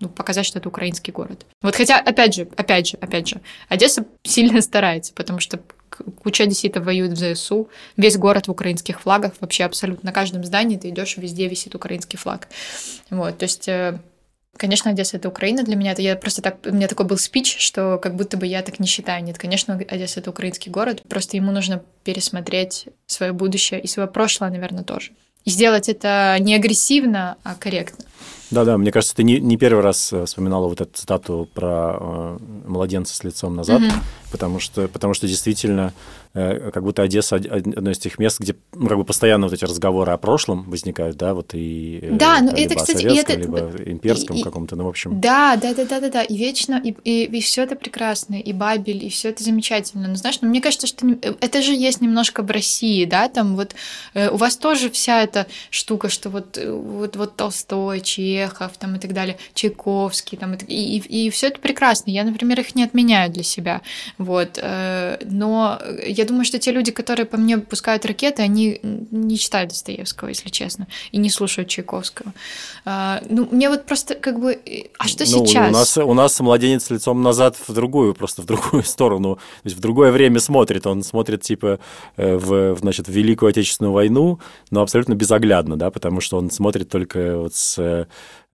ну, 0.00 0.08
показать, 0.08 0.46
что 0.46 0.58
это 0.58 0.68
украинский 0.70 1.12
город. 1.12 1.44
Вот 1.60 1.76
хотя, 1.76 2.00
опять 2.00 2.34
же, 2.34 2.48
опять 2.56 2.88
же, 2.88 2.96
опять 2.96 3.28
же, 3.28 3.42
Одесса 3.68 4.06
сильно 4.22 4.60
старается, 4.62 5.12
потому 5.12 5.40
что 5.40 5.60
куча 6.22 6.44
одесситов 6.44 6.84
воюет 6.84 7.12
в 7.12 7.34
ЗСУ, 7.34 7.68
весь 7.98 8.16
город 8.16 8.48
в 8.48 8.50
украинских 8.50 9.00
флагах, 9.02 9.32
вообще 9.40 9.64
абсолютно 9.64 10.08
на 10.08 10.12
каждом 10.12 10.42
здании 10.42 10.78
ты 10.78 10.88
идешь, 10.88 11.18
везде 11.18 11.48
висит 11.48 11.74
украинский 11.74 12.18
флаг. 12.18 12.48
Вот, 13.10 13.38
то 13.38 13.44
есть 13.44 13.68
э, 13.68 14.00
Конечно, 14.56 14.90
Одесса— 14.90 15.16
это 15.18 15.28
Украина 15.28 15.62
для 15.62 15.76
меня. 15.76 15.92
Это 15.92 16.02
я 16.02 16.16
просто 16.16 16.42
так... 16.42 16.58
У 16.64 16.72
меня 16.72 16.88
такой 16.88 17.06
был 17.06 17.18
спич, 17.18 17.58
что 17.58 17.98
как 17.98 18.14
будто 18.14 18.36
бы 18.36 18.46
я 18.46 18.62
так 18.62 18.78
не 18.78 18.86
считаю. 18.86 19.22
Нет, 19.24 19.38
конечно, 19.38 19.74
Одесса— 19.74 20.20
это 20.20 20.30
украинский 20.30 20.70
город. 20.70 21.02
Просто 21.08 21.36
ему 21.36 21.50
нужно 21.52 21.82
пересмотреть 22.04 22.86
свое 23.06 23.32
будущее 23.32 23.80
и 23.80 23.86
свое 23.86 24.08
прошлое, 24.08 24.50
наверное, 24.50 24.84
тоже. 24.84 25.12
И 25.44 25.50
сделать 25.50 25.88
это 25.88 26.36
не 26.40 26.54
агрессивно, 26.54 27.36
а 27.42 27.54
корректно. 27.54 28.04
Да-да, 28.50 28.78
мне 28.78 28.92
кажется, 28.92 29.16
ты 29.16 29.24
не, 29.24 29.40
не 29.40 29.56
первый 29.56 29.82
раз 29.82 30.12
э, 30.12 30.26
вспоминала 30.26 30.68
вот 30.68 30.80
эту 30.80 30.90
цитату 30.92 31.48
про 31.54 31.96
э, 31.98 32.38
младенца 32.66 33.14
с 33.14 33.24
лицом 33.24 33.56
назад, 33.56 33.82
mm-hmm. 33.82 34.02
потому, 34.30 34.60
что, 34.60 34.86
потому 34.88 35.14
что 35.14 35.26
действительно 35.26 35.92
Э, 36.36 36.72
как 36.72 36.82
будто 36.82 37.02
Одесса 37.02 37.36
одно 37.36 37.92
из 37.92 37.98
тех 37.98 38.18
мест, 38.18 38.40
где 38.40 38.56
ну, 38.72 38.88
как 38.88 38.98
бы 38.98 39.04
постоянно 39.04 39.46
вот 39.46 39.52
эти 39.52 39.64
разговоры 39.64 40.10
о 40.10 40.16
прошлом 40.16 40.68
возникают, 40.68 41.16
да, 41.16 41.32
вот 41.32 41.54
и 41.54 42.00
э, 42.02 42.10
да, 42.10 42.40
ну 42.40 42.50
это, 42.50 42.74
кстати, 42.74 43.06
и 43.06 43.16
это 43.16 43.34
либо 43.34 43.70
имперском 43.86 44.42
каком-то, 44.42 44.74
ну 44.74 44.82
в 44.82 44.88
общем. 44.88 45.20
Да, 45.20 45.54
да, 45.54 45.74
да, 45.74 45.84
да, 45.84 46.00
да, 46.00 46.08
да, 46.08 46.22
и 46.24 46.36
вечно, 46.36 46.80
и, 46.82 46.92
и, 47.04 47.26
и 47.26 47.40
все 47.40 47.62
это 47.62 47.76
прекрасно, 47.76 48.34
и 48.34 48.52
Бабель, 48.52 49.04
и 49.04 49.10
все 49.10 49.28
это 49.28 49.44
замечательно. 49.44 50.08
Но 50.08 50.16
знаешь, 50.16 50.38
ну, 50.40 50.48
мне 50.48 50.60
кажется, 50.60 50.88
что 50.88 51.06
это 51.22 51.62
же 51.62 51.72
есть 51.72 52.00
немножко 52.00 52.42
в 52.42 52.50
России, 52.50 53.04
да, 53.04 53.28
там 53.28 53.54
вот 53.54 53.76
э, 54.14 54.28
у 54.28 54.36
вас 54.36 54.56
тоже 54.56 54.90
вся 54.90 55.22
эта 55.22 55.46
штука, 55.70 56.08
что 56.08 56.30
вот 56.30 56.58
вот 56.60 57.14
вот 57.14 57.36
Толстой, 57.36 58.00
Чехов, 58.14 58.72
там 58.78 58.96
и 58.96 58.98
так 58.98 59.12
далее, 59.12 59.36
Чайковский, 59.54 60.38
там 60.38 60.54
и, 60.54 60.74
и, 60.74 61.26
и 61.26 61.30
все 61.30 61.48
это 61.48 61.60
прекрасно. 61.60 62.10
Я, 62.10 62.24
например, 62.24 62.60
их 62.60 62.74
не 62.74 62.84
отменяю 62.84 63.30
для 63.30 63.42
себя, 63.42 63.82
вот, 64.18 64.58
но 64.62 65.80
я 66.06 66.24
думаю, 66.24 66.44
что 66.44 66.58
те 66.58 66.72
люди, 66.72 66.92
которые 66.92 67.26
по 67.26 67.36
мне 67.36 67.58
пускают 67.58 68.04
ракеты, 68.06 68.42
они 68.42 68.80
не 68.82 69.38
читают 69.38 69.70
Достоевского, 69.70 70.28
если 70.28 70.48
честно, 70.48 70.86
и 71.12 71.18
не 71.18 71.30
слушают 71.30 71.68
Чайковского. 71.68 72.32
А, 72.84 73.22
ну, 73.28 73.48
мне 73.50 73.68
вот 73.68 73.86
просто 73.86 74.14
как 74.14 74.40
бы... 74.40 74.58
А 74.98 75.08
что 75.08 75.24
ну, 75.24 75.46
сейчас? 75.46 75.70
У 75.70 75.72
нас, 75.72 75.98
у 75.98 76.14
нас 76.14 76.40
младенец 76.40 76.90
лицом 76.90 77.22
назад 77.22 77.56
в 77.66 77.72
другую, 77.72 78.14
просто 78.14 78.42
в 78.42 78.46
другую 78.46 78.82
сторону, 78.84 79.36
то 79.36 79.40
есть 79.64 79.76
в 79.76 79.80
другое 79.80 80.12
время 80.12 80.40
смотрит. 80.40 80.86
Он 80.86 81.02
смотрит, 81.02 81.42
типа, 81.42 81.78
э, 82.16 82.36
в, 82.36 82.76
значит, 82.78 83.08
в 83.08 83.10
Великую 83.10 83.50
Отечественную 83.50 83.92
войну, 83.92 84.38
но 84.70 84.82
абсолютно 84.82 85.14
безоглядно, 85.14 85.76
да, 85.76 85.90
потому 85.90 86.20
что 86.20 86.38
он 86.38 86.50
смотрит 86.50 86.88
только 86.88 87.38
вот 87.38 87.54
с 87.54 88.03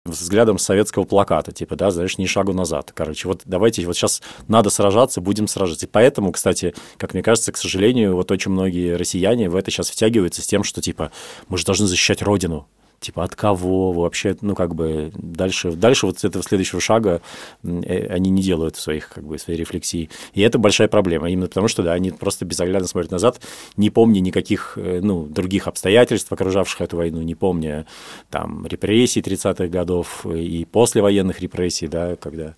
взглядом 0.05 0.59
советского 0.59 1.05
плаката, 1.05 1.53
типа, 1.53 1.77
да, 1.77 1.91
знаешь, 1.91 2.17
ни 2.19 2.27
шагу 2.27 2.53
назад. 2.53 2.93
Короче, 2.95 3.29
вот 3.29 3.43
давайте, 3.45 3.85
вот 3.85 3.97
сейчас 3.97 4.23
надо 4.49 4.71
сражаться, 4.71 5.21
будем 5.21 5.47
сражаться. 5.47 5.87
И 5.87 5.89
поэтому, 5.89 6.33
кстати, 6.33 6.75
как 6.97 7.13
мне 7.13 7.23
кажется, 7.23 7.53
к 7.53 7.57
сожалению, 7.57 8.17
вот 8.17 8.31
очень 8.31 8.51
многие 8.51 8.97
россияне 8.97 9.51
в 9.51 9.57
это 9.57 9.71
сейчас 9.71 9.91
втягиваются 9.91 10.43
с 10.43 10.47
тем, 10.47 10.65
что, 10.65 10.81
типа, 10.81 11.13
мы 11.49 11.59
же 11.59 11.67
должны 11.67 11.87
защищать 11.87 12.23
Родину 12.23 12.67
типа 13.01 13.25
от 13.25 13.35
кого 13.35 13.93
вообще, 13.93 14.37
ну 14.43 14.55
как 14.55 14.75
бы 14.75 15.11
дальше, 15.15 15.73
дальше 15.73 16.07
вот 16.07 16.23
этого 16.23 16.45
следующего 16.45 16.81
шага 16.81 17.23
э, 17.65 18.07
они 18.07 18.31
не 18.31 18.43
делают 18.43 18.77
своих 18.77 19.09
как 19.09 19.25
бы 19.25 19.39
своей 19.39 19.59
рефлексии. 19.59 20.11
И 20.35 20.43
это 20.43 20.59
большая 20.59 20.89
проблема, 20.89 21.31
именно 21.31 21.49
потому 21.49 21.69
что, 21.69 21.83
да, 21.83 21.95
они 21.95 22.11
просто 22.11 22.45
безоглядно 22.45 22.87
смотрят 22.87 23.11
назад, 23.11 23.41
не 23.77 23.91
помня 23.91 24.21
никаких, 24.21 24.75
э, 24.77 25.01
ну, 25.03 25.27
других 25.27 25.67
обстоятельств, 25.67 26.31
окружавших 26.31 26.83
эту 26.83 26.99
войну, 26.99 27.23
не 27.23 27.35
помня 27.35 27.87
там 28.29 28.67
репрессий 28.67 29.23
30-х 29.23 29.69
годов 29.69 30.27
и 30.27 30.67
послевоенных 30.67 31.41
репрессий, 31.41 31.89
да, 31.89 32.17
когда 32.17 32.55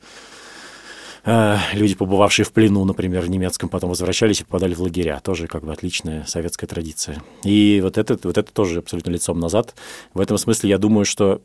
Э, 1.24 1.56
люди, 1.74 1.94
побывавшие 1.94 2.44
в 2.44 2.52
плену, 2.52 2.84
например, 2.84 3.22
в 3.22 3.30
немецком, 3.30 3.68
потом 3.68 3.90
возвращались 3.90 4.40
и 4.40 4.44
попадали 4.44 4.74
в 4.74 4.80
лагеря. 4.80 5.20
Тоже 5.22 5.46
как 5.46 5.64
бы 5.64 5.72
отличная 5.72 6.24
советская 6.26 6.68
традиция. 6.68 7.22
И 7.44 7.80
вот 7.82 7.98
это, 7.98 8.18
вот 8.22 8.38
это 8.38 8.52
тоже 8.52 8.80
абсолютно 8.80 9.10
лицом 9.10 9.38
назад. 9.38 9.74
В 10.14 10.20
этом 10.20 10.38
смысле 10.38 10.70
я 10.70 10.78
думаю, 10.78 11.04
что 11.04 11.42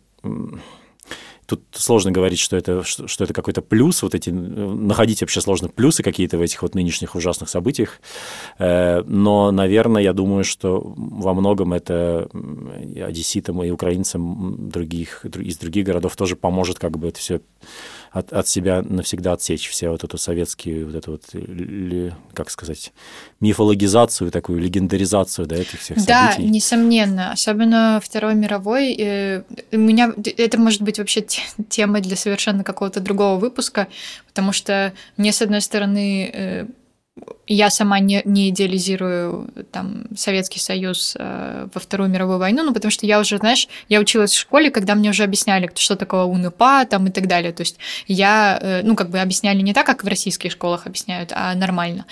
тут 1.47 1.63
сложно 1.71 2.11
говорить, 2.11 2.39
что 2.39 2.57
это, 2.57 2.83
что, 2.83 3.07
что 3.07 3.23
это 3.23 3.33
какой-то 3.33 3.61
плюс, 3.61 4.03
вот 4.03 4.13
эти, 4.13 4.29
находить 4.29 5.21
вообще 5.21 5.41
сложно 5.41 5.69
плюсы 5.69 6.03
какие-то 6.03 6.37
в 6.37 6.41
этих 6.41 6.61
вот 6.61 6.75
нынешних 6.75 7.15
ужасных 7.15 7.49
событиях, 7.49 8.01
э, 8.59 9.01
но, 9.03 9.51
наверное, 9.51 10.01
я 10.01 10.13
думаю, 10.13 10.43
что 10.43 10.81
во 10.95 11.33
многом 11.33 11.73
это 11.73 12.29
одесситам 13.01 13.63
и 13.63 13.71
украинцам 13.71 14.69
других, 14.69 15.25
из 15.25 15.57
других 15.57 15.85
городов 15.85 16.15
тоже 16.15 16.35
поможет 16.35 16.79
как 16.79 16.97
бы 16.97 17.07
это 17.07 17.19
все 17.19 17.39
от, 18.17 18.33
от 18.33 18.47
себя 18.47 18.81
навсегда 18.81 19.33
отсечь 19.33 19.69
все 19.69 19.89
вот 19.89 20.03
эту 20.03 20.17
советскую, 20.17 20.87
вот 20.87 20.95
эту 20.95 21.11
вот, 21.11 21.23
как 22.33 22.49
сказать, 22.49 22.91
мифологизацию, 23.39 24.31
такую 24.31 24.59
легендаризацию, 24.59 25.47
да, 25.47 25.55
этих 25.55 25.79
всех 25.79 25.97
да, 26.05 26.31
событий. 26.31 26.43
Да, 26.43 26.53
несомненно. 26.53 27.31
Особенно 27.31 28.01
Второй 28.03 28.35
мировой. 28.35 28.95
Э, 28.97 29.43
у 29.71 29.77
меня 29.77 30.13
это 30.37 30.59
может 30.59 30.81
быть 30.81 30.97
вообще 30.97 31.25
тема 31.69 31.99
для 31.99 32.15
совершенно 32.15 32.63
какого-то 32.63 32.99
другого 32.99 33.37
выпуска, 33.37 33.87
потому 34.27 34.51
что 34.51 34.93
мне, 35.17 35.31
с 35.31 35.41
одной 35.41 35.61
стороны, 35.61 36.31
э, 36.33 36.65
я 37.47 37.69
сама 37.69 37.99
не, 37.99 38.21
не 38.25 38.49
идеализирую 38.49 39.49
там 39.71 40.05
Советский 40.15 40.59
Союз 40.59 41.15
э, 41.17 41.67
во 41.73 41.79
Вторую 41.79 42.09
мировую 42.09 42.39
войну, 42.39 42.63
ну, 42.63 42.73
потому 42.73 42.91
что 42.91 43.05
я 43.05 43.19
уже, 43.19 43.37
знаешь, 43.37 43.67
я 43.89 43.99
училась 43.99 44.31
в 44.33 44.39
школе, 44.39 44.69
когда 44.69 44.95
мне 44.95 45.09
уже 45.09 45.23
объясняли, 45.23 45.69
что 45.75 45.95
такое 45.95 46.23
УНПА 46.23 46.85
там 46.89 47.07
и 47.07 47.11
так 47.11 47.27
далее. 47.27 47.53
То 47.53 47.61
есть 47.61 47.77
я, 48.07 48.59
э, 48.61 48.81
ну, 48.83 48.95
как 48.95 49.09
бы 49.09 49.19
объясняли 49.19 49.61
не 49.61 49.73
так, 49.73 49.85
как 49.85 50.03
в 50.03 50.07
российских 50.07 50.51
школах 50.51 50.85
объясняют, 50.85 51.31
а 51.33 51.55
нормально. 51.55 52.05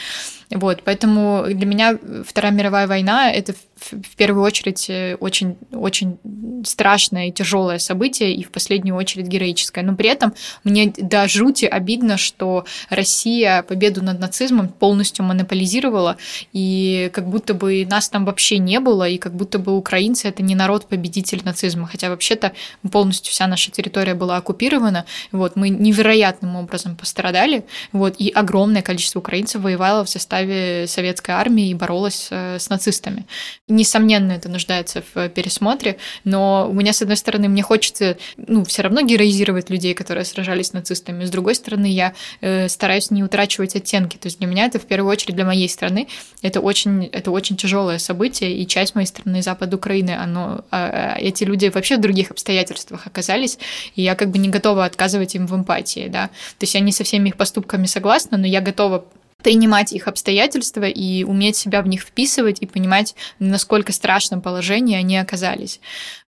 Вот, 0.56 0.84
поэтому 0.86 1.44
для 1.50 1.66
меня 1.66 1.98
Вторая 2.26 2.54
мировая 2.54 2.88
война— 2.88 3.30
это 3.34 3.54
в 3.76 4.16
первую 4.16 4.44
очередь 4.46 4.90
э, 4.90 5.16
очень, 5.20 5.58
очень 5.74 6.18
страшное 6.64 7.28
и 7.28 7.32
тяжелое 7.32 7.78
событие, 7.78 8.34
и 8.34 8.42
в 8.42 8.52
последнюю 8.52 8.96
очередь 8.96 9.28
героическое. 9.28 9.84
Но 9.84 9.96
при 9.96 10.10
этом 10.10 10.34
мне 10.64 10.94
до 10.98 11.28
жути 11.28 11.66
обидно, 11.66 12.16
что 12.16 12.64
Россия 12.90 13.64
победу 13.64 14.02
над 14.02 14.20
нацизмом 14.20 14.70
полностью 14.70 15.26
монополизировала, 15.26 16.16
и 16.54 17.12
как 17.14 17.28
будто 17.28 17.54
бы 17.54 17.86
нас 17.86 18.08
там 18.08 18.24
вообще 18.24 18.58
не 18.58 18.80
было, 18.80 19.10
и 19.10 19.18
как 19.18 19.36
будто 19.36 19.60
бы 19.60 19.78
украинцы— 19.78 20.28
это 20.30 20.42
не 20.42 20.56
народ-победитель 20.56 21.42
нацизма, 21.44 21.86
хотя 21.86 22.10
вообще-то 22.10 22.54
полностью 22.92 23.34
вся 23.34 23.46
наша 23.48 23.72
территория 23.72 24.14
была 24.14 24.38
оккупирована, 24.38 25.06
вот, 25.34 25.58
мы 25.58 25.68
невероятным 25.68 26.56
образом 26.56 26.96
пострадали, 26.96 27.66
вот, 27.92 28.16
и 28.20 28.30
огромное 28.30 28.82
количество 28.82 29.20
украинцев 29.20 29.62
воевало 29.62 30.06
в 30.06 30.10
составе 30.10 30.45
советской 30.88 31.32
армии 31.32 31.70
и 31.70 31.74
боролось 31.74 32.28
э, 32.32 32.60
с 32.60 32.70
нацистами. 32.70 33.26
Несомненно, 33.68 34.34
это 34.34 34.50
нуждается 34.50 35.04
в 35.14 35.30
пересмотре, 35.30 35.98
но 36.24 36.68
у 36.70 36.74
меня, 36.74 36.94
с 36.94 37.02
одной 37.02 37.18
стороны, 37.18 37.48
мне 37.48 37.62
хочется, 37.62 38.18
ну, 38.38 38.64
все 38.64 38.82
равно 38.82 39.02
героизировать 39.02 39.70
людей, 39.70 39.94
которые 39.94 40.26
сражались 40.26 40.68
с 40.68 40.74
нацистами, 40.74 41.26
с 41.26 41.30
другой 41.30 41.56
стороны, 41.56 41.86
я 41.86 42.14
э, 42.42 42.70
стараюсь 42.70 43.12
не 43.12 43.24
утрачивать 43.24 43.76
оттенки, 43.76 44.18
то 44.18 44.28
есть 44.28 44.40
для 44.40 44.48
меня 44.48 44.66
это, 44.66 44.80
в 44.80 44.86
первую 44.86 45.12
очередь, 45.12 45.36
для 45.36 45.46
моей 45.46 45.70
страны, 45.70 46.08
это 46.42 46.62
очень, 46.62 47.06
это 47.06 47.32
очень 47.32 47.58
тяжелое 47.58 47.98
событие, 47.98 48.56
и 48.56 48.68
часть 48.68 48.96
моей 48.96 49.08
страны, 49.08 49.42
запад 49.42 49.74
Украины, 49.74 50.12
оно, 50.12 50.64
э, 50.72 51.18
эти 51.20 51.44
люди 51.44 51.68
вообще 51.68 51.98
в 51.98 52.02
других 52.02 52.32
обстоятельствах 52.32 53.08
оказались, 53.08 53.58
и 53.96 54.02
я 54.02 54.16
как 54.16 54.30
бы 54.30 54.38
не 54.38 54.50
готова 54.50 54.86
отказывать 54.86 55.36
им 55.36 55.48
в 55.48 55.56
эмпатии, 55.56 56.08
да, 56.10 56.28
то 56.28 56.64
есть 56.64 56.74
я 56.74 56.80
не 56.80 56.92
со 56.92 57.04
всеми 57.04 57.30
их 57.30 57.38
поступками 57.38 57.86
согласна, 57.86 58.38
но 58.38 58.48
я 58.48 58.62
готова 58.62 59.06
принимать 59.46 59.94
их 59.94 60.08
обстоятельства 60.08 60.86
и 60.86 61.24
уметь 61.24 61.56
себя 61.56 61.84
в 61.84 61.88
них 61.88 62.02
вписывать 62.02 62.58
и 62.62 62.66
понимать, 62.66 63.14
насколько 63.38 63.92
страшном 63.92 64.42
положении 64.42 64.98
они 64.98 65.20
оказались. 65.20 65.80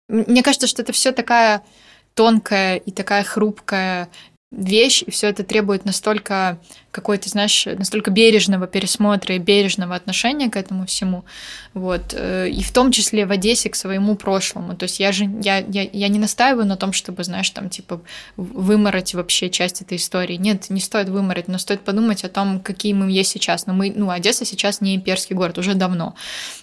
Мне 0.10 0.44
кажется, 0.44 0.68
что 0.68 0.82
это 0.82 0.92
все 0.92 1.14
такая 1.14 1.64
тонкая 2.14 2.76
и 2.76 2.92
такая 2.92 3.24
хрупкая 3.24 4.10
вещь, 4.52 5.02
и 5.02 5.12
все 5.12 5.30
это 5.30 5.46
требует 5.46 5.86
настолько 5.86 6.60
какой-то, 6.96 7.28
знаешь, 7.28 7.66
настолько 7.66 8.10
бережного 8.10 8.68
пересмотра 8.68 9.36
и 9.36 9.40
бережного 9.40 9.96
отношения 9.96 10.50
к 10.50 10.56
этому 10.56 10.86
всему. 10.86 11.26
Вот. 11.74 12.14
Э, 12.14 12.48
и 12.50 12.64
в 12.64 12.72
том 12.72 12.92
числе 12.94 13.26
в 13.26 13.32
Одессе 13.32 13.70
к 13.70 13.76
своему 13.76 14.16
прошлому. 14.16 14.78
То 14.78 14.84
есть 14.86 15.02
я 15.02 15.12
же 15.12 15.30
я, 15.44 15.58
я, 15.58 15.90
я 15.92 16.08
не 16.08 16.20
настаиваю 16.20 16.66
на 16.66 16.78
том, 16.78 16.94
чтобы, 16.94 17.26
знаешь, 17.26 17.50
там, 17.50 17.70
типа, 17.70 18.02
вымороть 18.38 19.14
вообще 19.14 19.50
часть 19.50 19.82
этой 19.82 19.98
истории. 19.98 20.38
Нет, 20.38 20.70
не 20.70 20.80
стоит 20.80 21.10
вымороть, 21.10 21.50
но 21.50 21.58
стоит 21.58 21.82
подумать 21.82 22.24
о 22.24 22.30
том, 22.30 22.62
какие 22.62 22.94
мы 22.94 23.12
есть 23.12 23.32
сейчас. 23.32 23.68
Но 23.68 23.74
мы, 23.74 23.92
ну, 23.94 24.10
Одесса 24.10 24.46
сейчас 24.46 24.80
не 24.80 24.96
имперский 24.96 25.36
город, 25.36 25.58
уже 25.58 25.74
давно. 25.74 26.16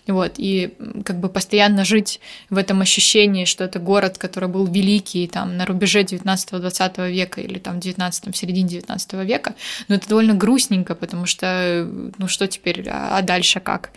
Вот. 0.06 0.32
И 0.38 0.72
как 1.04 1.20
бы 1.20 1.28
постоянно 1.28 1.84
жить 1.84 2.20
в 2.48 2.56
этом 2.56 2.80
ощущении, 2.80 3.44
что 3.44 3.64
это 3.64 3.78
город, 3.78 4.16
который 4.16 4.48
был 4.48 4.66
великий, 4.66 5.26
там, 5.26 5.58
на 5.58 5.66
рубеже 5.66 6.00
19-20 6.00 7.10
века 7.10 7.42
или 7.42 7.58
там 7.58 7.80
19 7.80 8.34
в 8.34 8.36
середине 8.36 8.68
19 8.68 9.12
века, 9.24 9.54
но 9.88 9.96
это 9.96 10.08
довольно 10.08 10.21
грустненько, 10.30 10.94
потому 10.94 11.26
что, 11.26 11.88
ну 12.18 12.28
что 12.28 12.46
теперь, 12.46 12.88
а, 12.88 13.18
а 13.18 13.22
дальше 13.22 13.60
как? 13.60 13.90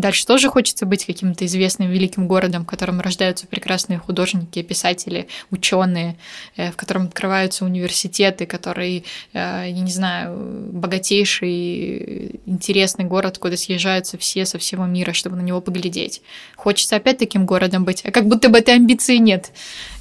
Дальше 0.00 0.24
тоже 0.24 0.48
хочется 0.48 0.86
быть 0.86 1.04
каким-то 1.04 1.44
известным 1.44 1.90
великим 1.90 2.26
городом, 2.26 2.64
в 2.64 2.66
котором 2.66 3.00
рождаются 3.00 3.46
прекрасные 3.46 3.98
художники, 3.98 4.62
писатели, 4.62 5.28
ученые, 5.50 6.16
э, 6.56 6.72
в 6.72 6.76
котором 6.76 7.04
открываются 7.04 7.66
университеты, 7.66 8.46
который, 8.46 9.04
э, 9.34 9.64
я 9.66 9.70
не 9.70 9.90
знаю, 9.90 10.70
богатейший, 10.72 12.40
интересный 12.46 13.04
город, 13.04 13.36
куда 13.36 13.58
съезжаются 13.58 14.16
все 14.16 14.46
со 14.46 14.58
всего 14.58 14.86
мира, 14.86 15.12
чтобы 15.12 15.36
на 15.36 15.42
него 15.42 15.60
поглядеть. 15.60 16.22
Хочется 16.56 16.96
опять 16.96 17.18
таким 17.18 17.44
городом 17.44 17.84
быть, 17.84 18.02
а 18.06 18.10
как 18.10 18.26
будто 18.26 18.48
бы 18.48 18.58
этой 18.58 18.76
амбиции 18.76 19.16
нет. 19.16 19.52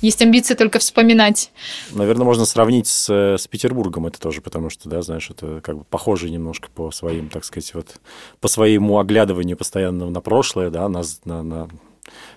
Есть 0.01 0.21
амбиции 0.21 0.53
только 0.55 0.79
вспоминать. 0.79 1.51
Наверное, 1.91 2.23
можно 2.23 2.45
сравнить 2.45 2.87
с, 2.87 3.09
с 3.09 3.47
Петербургом 3.47 4.07
это 4.07 4.17
тоже, 4.17 4.39
потому 4.39 4.69
что, 4.69 4.87
да, 4.87 5.01
знаешь, 5.01 5.29
это 5.29 5.59
как 5.59 5.79
бы 5.79 5.83
похоже 5.83 6.29
немножко 6.29 6.69
по 6.73 6.89
своим, 6.91 7.27
так 7.27 7.43
сказать, 7.43 7.73
вот 7.73 7.95
по 8.39 8.47
своему 8.47 8.97
оглядыванию 8.99 9.57
постоянно 9.57 9.88
постоянно 9.89 10.11
на 10.11 10.21
прошлое, 10.21 10.69
да, 10.69 10.87
на, 10.89 11.03
на, 11.25 11.43
на, 11.43 11.69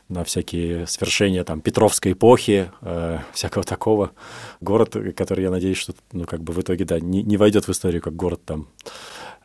на 0.09 0.25
всякие 0.25 0.87
свершения 0.87 1.45
там 1.45 1.61
Петровской 1.61 2.13
эпохи, 2.13 2.71
э, 2.81 3.19
всякого 3.33 3.65
такого. 3.65 4.11
Город, 4.61 4.97
который, 5.17 5.45
я 5.45 5.51
надеюсь, 5.51 5.79
что 5.79 5.95
ну, 6.13 6.25
как 6.25 6.41
бы 6.41 6.53
в 6.53 6.61
итоге, 6.61 6.85
да, 6.85 7.01
не, 7.01 7.23
не 7.23 7.37
войдет 7.37 7.69
в 7.69 7.71
историю 7.71 8.03
как 8.03 8.17
город 8.17 8.41
там 8.45 8.69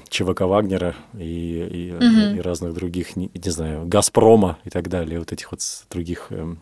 ЧВК 0.09 0.41
Вагнера 0.41 0.95
и, 1.17 1.91
и, 1.91 1.93
угу. 1.93 2.37
и 2.37 2.41
разных 2.41 2.73
других, 2.73 3.15
не, 3.15 3.29
не 3.33 3.51
знаю, 3.51 3.85
Газпрома 3.85 4.57
и 4.63 4.69
так 4.69 4.87
далее, 4.89 5.19
вот 5.19 5.31
этих 5.31 5.51
вот 5.51 5.61
других 5.89 6.27
э, 6.29 6.55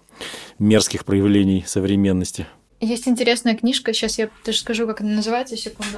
мерзких 0.59 1.05
проявлений 1.05 1.63
современности. 1.67 2.47
Есть 2.81 3.07
интересная 3.07 3.55
книжка, 3.55 3.93
сейчас 3.93 4.19
я 4.19 4.29
даже 4.45 4.59
скажу, 4.59 4.85
как 4.85 5.01
она 5.01 5.15
называется, 5.15 5.55
секунду. 5.55 5.97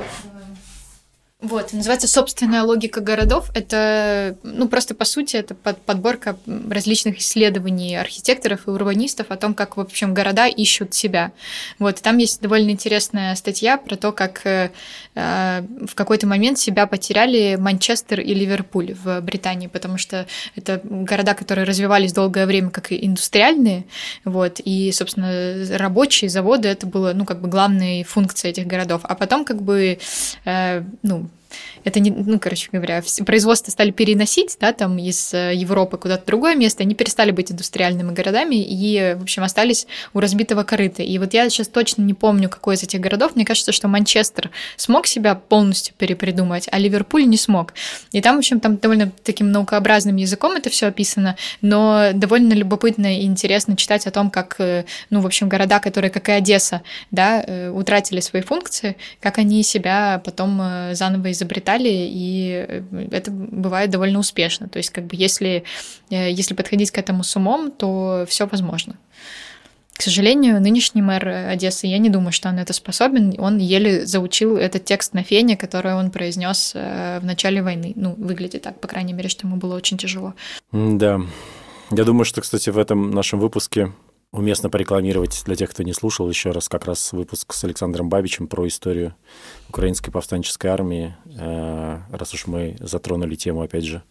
Вот, 1.40 1.72
называется 1.72 2.08
«Собственная 2.08 2.64
логика 2.64 3.00
городов». 3.00 3.52
Это, 3.54 4.36
ну, 4.42 4.68
просто 4.68 4.96
по 4.96 5.06
сути, 5.06 5.36
это 5.36 5.54
подборка 5.54 6.36
различных 6.68 7.20
исследований 7.20 7.96
архитекторов 7.96 8.66
и 8.66 8.72
урбанистов 8.72 9.28
о 9.30 9.36
том, 9.36 9.54
как, 9.54 9.78
в 9.78 9.80
общем, 9.80 10.16
города 10.16 10.48
ищут 10.48 10.96
себя. 10.96 11.32
Вот, 11.78 12.02
там 12.02 12.18
есть 12.18 12.42
довольно 12.42 12.72
интересная 12.72 13.36
статья 13.36 13.78
про 13.78 13.98
то, 13.98 14.12
как 14.14 14.48
э, 14.48 14.72
э, 15.14 15.62
в 15.88 15.94
какой-то 15.94 16.26
момент 16.26 16.58
себя 16.58 16.88
потеряли 16.88 17.56
Манчестер 17.56 18.20
и 18.20 18.34
Ливерпуль 18.34 18.96
в 18.96 19.22
Британии, 19.22 19.68
потому 19.68 20.00
что 20.00 20.26
это 20.56 20.82
города, 20.84 21.36
которые 21.36 21.66
развивались 21.66 22.14
долгое 22.14 22.48
время 22.48 22.72
как 22.72 22.92
и 22.92 23.06
индустриальные, 23.06 23.86
вот, 24.26 24.60
и, 24.66 24.92
собственно, 24.92 25.54
рабочие 25.78 26.32
заводы— 26.32 26.68
это 26.70 26.88
было, 26.88 27.14
ну, 27.14 27.26
как 27.26 27.42
бы 27.42 27.48
главной 27.48 28.04
функцией 28.06 28.54
этих 28.54 28.66
городов. 28.66 29.02
А 29.04 29.14
потом, 29.14 29.46
как 29.46 29.62
бы, 29.62 30.00
э, 30.44 30.84
ну, 31.04 31.27
это 31.84 32.00
не, 32.00 32.12
ну, 32.12 32.40
короче 32.40 32.70
говоря, 32.72 33.02
производство 33.26 33.72
стали 33.72 33.92
переносить, 33.92 34.58
да, 34.60 34.74
там 34.74 34.98
из 34.98 35.34
э, 35.34 35.54
Европы 35.56 35.98
куда-то 35.98 36.26
другое 36.26 36.56
место, 36.56 36.84
они 36.84 36.96
перестали 36.96 37.32
быть 37.32 37.52
индустриальными 37.52 38.14
городами 38.14 38.56
и, 38.56 39.16
в 39.18 39.24
общем, 39.24 39.44
остались 39.44 39.88
у 40.14 40.20
разбитого 40.20 40.64
корыта. 40.64 41.04
И 41.04 41.18
вот 41.18 41.34
я 41.34 41.50
сейчас 41.50 41.68
точно 41.68 42.02
не 42.02 42.14
помню, 42.14 42.50
какой 42.50 42.76
из 42.76 42.84
этих 42.84 43.00
городов. 43.00 43.36
Мне 43.36 43.46
кажется, 43.46 43.72
что 43.72 43.88
Манчестер 43.88 44.52
смог 44.76 45.08
себя 45.08 45.36
полностью 45.36 45.96
перепридумать, 45.98 46.68
а 46.72 46.80
Ливерпуль 46.80 47.28
не 47.28 47.38
смог. 47.38 47.74
И 48.12 48.22
там, 48.22 48.36
в 48.36 48.40
общем, 48.40 48.60
там 48.60 48.78
довольно 48.78 49.12
таким 49.24 49.52
наукообразным 49.52 50.16
языком 50.16 50.54
это 50.54 50.70
все 50.70 50.88
описано, 50.88 51.38
но 51.62 52.12
довольно 52.14 52.54
любопытно 52.54 53.20
и 53.20 53.26
интересно 53.26 53.76
читать 53.76 54.08
о 54.08 54.12
том, 54.12 54.30
как, 54.30 54.56
э, 54.60 54.86
ну, 55.10 55.22
в 55.22 55.26
общем, 55.26 55.50
города, 55.50 55.80
которые, 55.80 56.12
как 56.12 56.30
и 56.30 56.34
Одесса, 56.34 56.82
да, 57.12 57.44
э, 57.46 57.70
утратили 57.70 58.20
свои 58.20 58.42
функции, 58.42 58.98
как 59.22 59.38
они 59.38 59.64
себя 59.64 60.22
потом 60.26 60.62
заново 60.94 61.32
изобретали 61.38 61.90
и 61.90 62.66
э, 62.68 62.84
это 63.12 63.32
бывает 63.32 63.90
довольно 63.90 64.20
успешно. 64.20 64.68
То 64.68 64.78
есть, 64.78 64.90
как 64.90 65.06
бы, 65.06 65.16
если, 65.16 65.64
э, 66.10 66.32
если 66.32 66.54
подходить 66.54 66.92
к 66.92 66.98
этому 66.98 67.24
с 67.24 67.36
умом, 67.36 67.72
то 67.72 68.26
все 68.28 68.48
возможно. 68.48 68.98
К 69.98 70.02
сожалению, 70.04 70.62
нынешний 70.62 71.02
мэр 71.02 71.28
Одессы, 71.28 71.88
я 71.88 71.98
не 71.98 72.10
думаю, 72.10 72.32
что 72.32 72.50
он 72.50 72.60
это 72.60 72.72
способен. 72.72 73.34
Он 73.40 73.58
еле 73.58 74.06
заучил 74.06 74.56
этот 74.56 74.86
текст 74.86 75.14
на 75.14 75.24
фене, 75.24 75.58
который 75.58 75.96
он 75.96 76.12
произнес 76.12 76.74
э, 76.76 77.20
в 77.20 77.26
начале 77.26 77.64
войны. 77.64 77.94
Ну, 77.96 78.14
выглядит 78.16 78.62
так, 78.62 78.80
по 78.80 78.88
крайней 78.88 79.14
мере, 79.14 79.30
что 79.30 79.48
ему 79.48 79.56
было 79.58 79.76
очень 79.76 79.98
тяжело. 79.98 80.36
Да. 80.72 81.22
Я 81.90 82.04
думаю, 82.04 82.26
что, 82.26 82.42
кстати, 82.42 82.70
в 82.70 82.78
этом 82.78 83.12
нашем 83.12 83.40
выпуске 83.40 83.92
Уместно 84.34 84.70
порекламировать 84.70 85.42
для 85.46 85.56
тех, 85.56 85.70
кто 85.70 85.84
не 85.84 85.94
слушал, 85.94 86.30
еще 86.30 86.52
раз 86.52 86.68
как 86.68 86.86
раз 86.86 87.14
выпуск 87.14 87.54
с 87.54 87.64
Александром 87.64 88.10
Бабичем 88.10 88.48
про 88.48 88.68
историю 88.68 89.16
украинской 89.70 90.12
повстанческой 90.12 90.68
армии, 90.68 91.16
э, 91.26 92.00
раз 92.12 92.34
уж 92.34 92.46
мы 92.46 92.76
затронули 92.82 93.36
тему, 93.36 93.62
опять 93.62 93.86
же, 93.86 94.04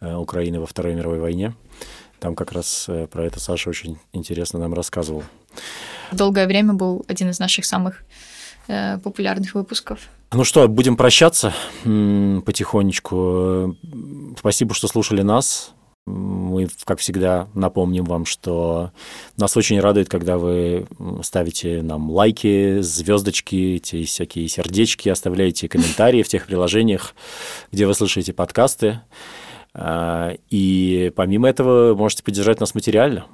э, 0.00 0.14
Украины 0.14 0.60
во 0.60 0.66
Второй 0.66 0.94
мировой 0.94 1.20
войне. 1.20 1.54
Там 2.20 2.36
как 2.36 2.52
раз 2.52 2.86
э, 2.88 3.06
про 3.06 3.26
это 3.26 3.38
Саша 3.38 3.68
очень 3.68 3.98
интересно 4.14 4.58
нам 4.58 4.72
рассказывал. 4.72 5.24
Долгое 6.10 6.46
время 6.46 6.72
был 6.72 7.04
один 7.06 7.28
из 7.28 7.38
наших 7.38 7.66
самых 7.66 8.02
популярных 9.02 9.54
выпусков. 9.54 9.98
Ну 10.32 10.44
что, 10.44 10.68
будем 10.68 10.96
прощаться 10.96 11.52
потихонечку. 11.82 13.76
Спасибо, 14.38 14.74
что 14.74 14.86
слушали 14.86 15.22
нас. 15.22 15.74
Мы, 16.06 16.68
как 16.84 16.98
всегда, 16.98 17.48
напомним 17.54 18.04
вам, 18.04 18.24
что 18.24 18.92
нас 19.36 19.56
очень 19.56 19.80
радует, 19.80 20.08
когда 20.08 20.38
вы 20.38 20.86
ставите 21.22 21.82
нам 21.82 22.10
лайки, 22.10 22.80
звездочки, 22.80 23.76
эти 23.76 24.04
всякие 24.04 24.48
сердечки, 24.48 25.08
оставляете 25.08 25.68
комментарии 25.68 26.22
в 26.22 26.28
тех 26.28 26.46
приложениях, 26.46 27.14
где 27.70 27.86
вы 27.86 27.94
слышите 27.94 28.32
подкасты. 28.32 29.00
А, 29.72 30.34
и 30.48 31.12
помимо 31.14 31.48
этого 31.48 31.94
можете 31.94 32.24
поддержать 32.24 32.60
нас 32.60 32.74
материально. 32.74 33.26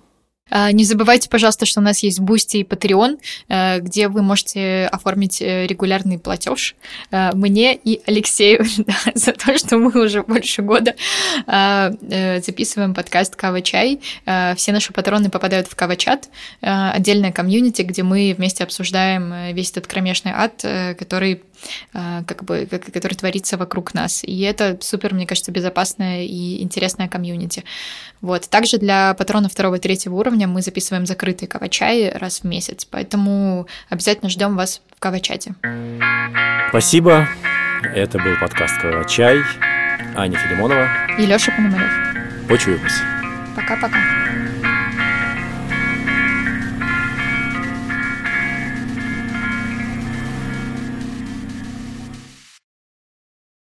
А, 0.49 0.71
не 0.71 0.85
забывайте, 0.85 1.29
пожалуйста, 1.29 1.67
что 1.67 1.81
у 1.81 1.83
нас 1.83 2.05
есть 2.05 2.21
Boosty 2.21 2.59
и 2.59 2.63
Patreon, 2.63 3.19
э, 3.49 3.81
где 3.81 4.07
вы 4.07 4.23
можете 4.23 4.87
оформить 4.93 5.43
э, 5.43 5.67
регулярный 5.67 6.21
платеж 6.21 6.77
э, 7.11 7.33
мне 7.35 7.75
и 7.75 8.01
Алексею 8.07 8.65
за 9.15 9.33
то, 9.33 9.59
что 9.59 9.79
мы 9.79 10.05
уже 10.05 10.23
больше 10.23 10.63
года 10.63 10.95
записываем 11.47 12.95
подкаст 12.95 13.37
Кава 13.37 13.61
Чай. 13.61 14.01
Все 14.25 14.73
наши 14.73 14.93
патроны 14.93 15.31
попадают 15.31 15.67
в 15.67 15.75
Кава 15.75 15.97
Чат, 15.97 16.29
отдельная 16.61 17.33
комьюнити, 17.33 17.83
где 17.83 18.03
мы 18.03 18.35
вместе 18.37 18.65
обсуждаем 18.65 19.55
весь 19.55 19.71
этот 19.71 19.87
кромешный 19.87 20.33
ад, 20.35 20.65
который 20.99 21.43
как 21.93 22.45
бы, 22.45 22.67
который 22.67 23.15
творится 23.15 23.57
вокруг 23.57 23.95
нас. 23.95 24.23
И 24.25 24.41
это 24.41 24.79
супер, 24.81 25.15
мне 25.15 25.27
кажется, 25.27 25.53
безопасная 25.53 26.25
и 26.25 26.63
интересная 26.63 27.09
комьюнити. 27.09 27.65
Вот. 28.21 28.49
Также 28.49 28.79
для 28.79 29.15
патронов 29.15 29.53
второго 29.53 29.77
и 29.77 29.79
третьего 29.79 30.15
уровня 30.15 30.47
мы 30.47 30.63
записываем 30.63 31.07
закрытый 31.07 31.49
кавачай 31.49 32.11
раз 32.11 32.41
в 32.41 32.45
месяц, 32.45 32.85
поэтому 32.85 33.67
обязательно 33.89 34.31
ждем 34.31 34.57
вас 34.57 34.81
в 34.97 35.01
кавачате. 35.01 35.55
Спасибо. 36.71 37.29
Это 37.95 38.19
был 38.19 38.37
подкаст 38.41 38.81
«Кавачай». 38.81 39.39
Аня 40.17 40.39
Филимонова. 40.39 40.89
И 41.19 41.27
Лёша 41.27 41.53
Пономарев. 41.53 42.49
Почуемся. 42.49 43.03
Пока-пока. 43.55 44.16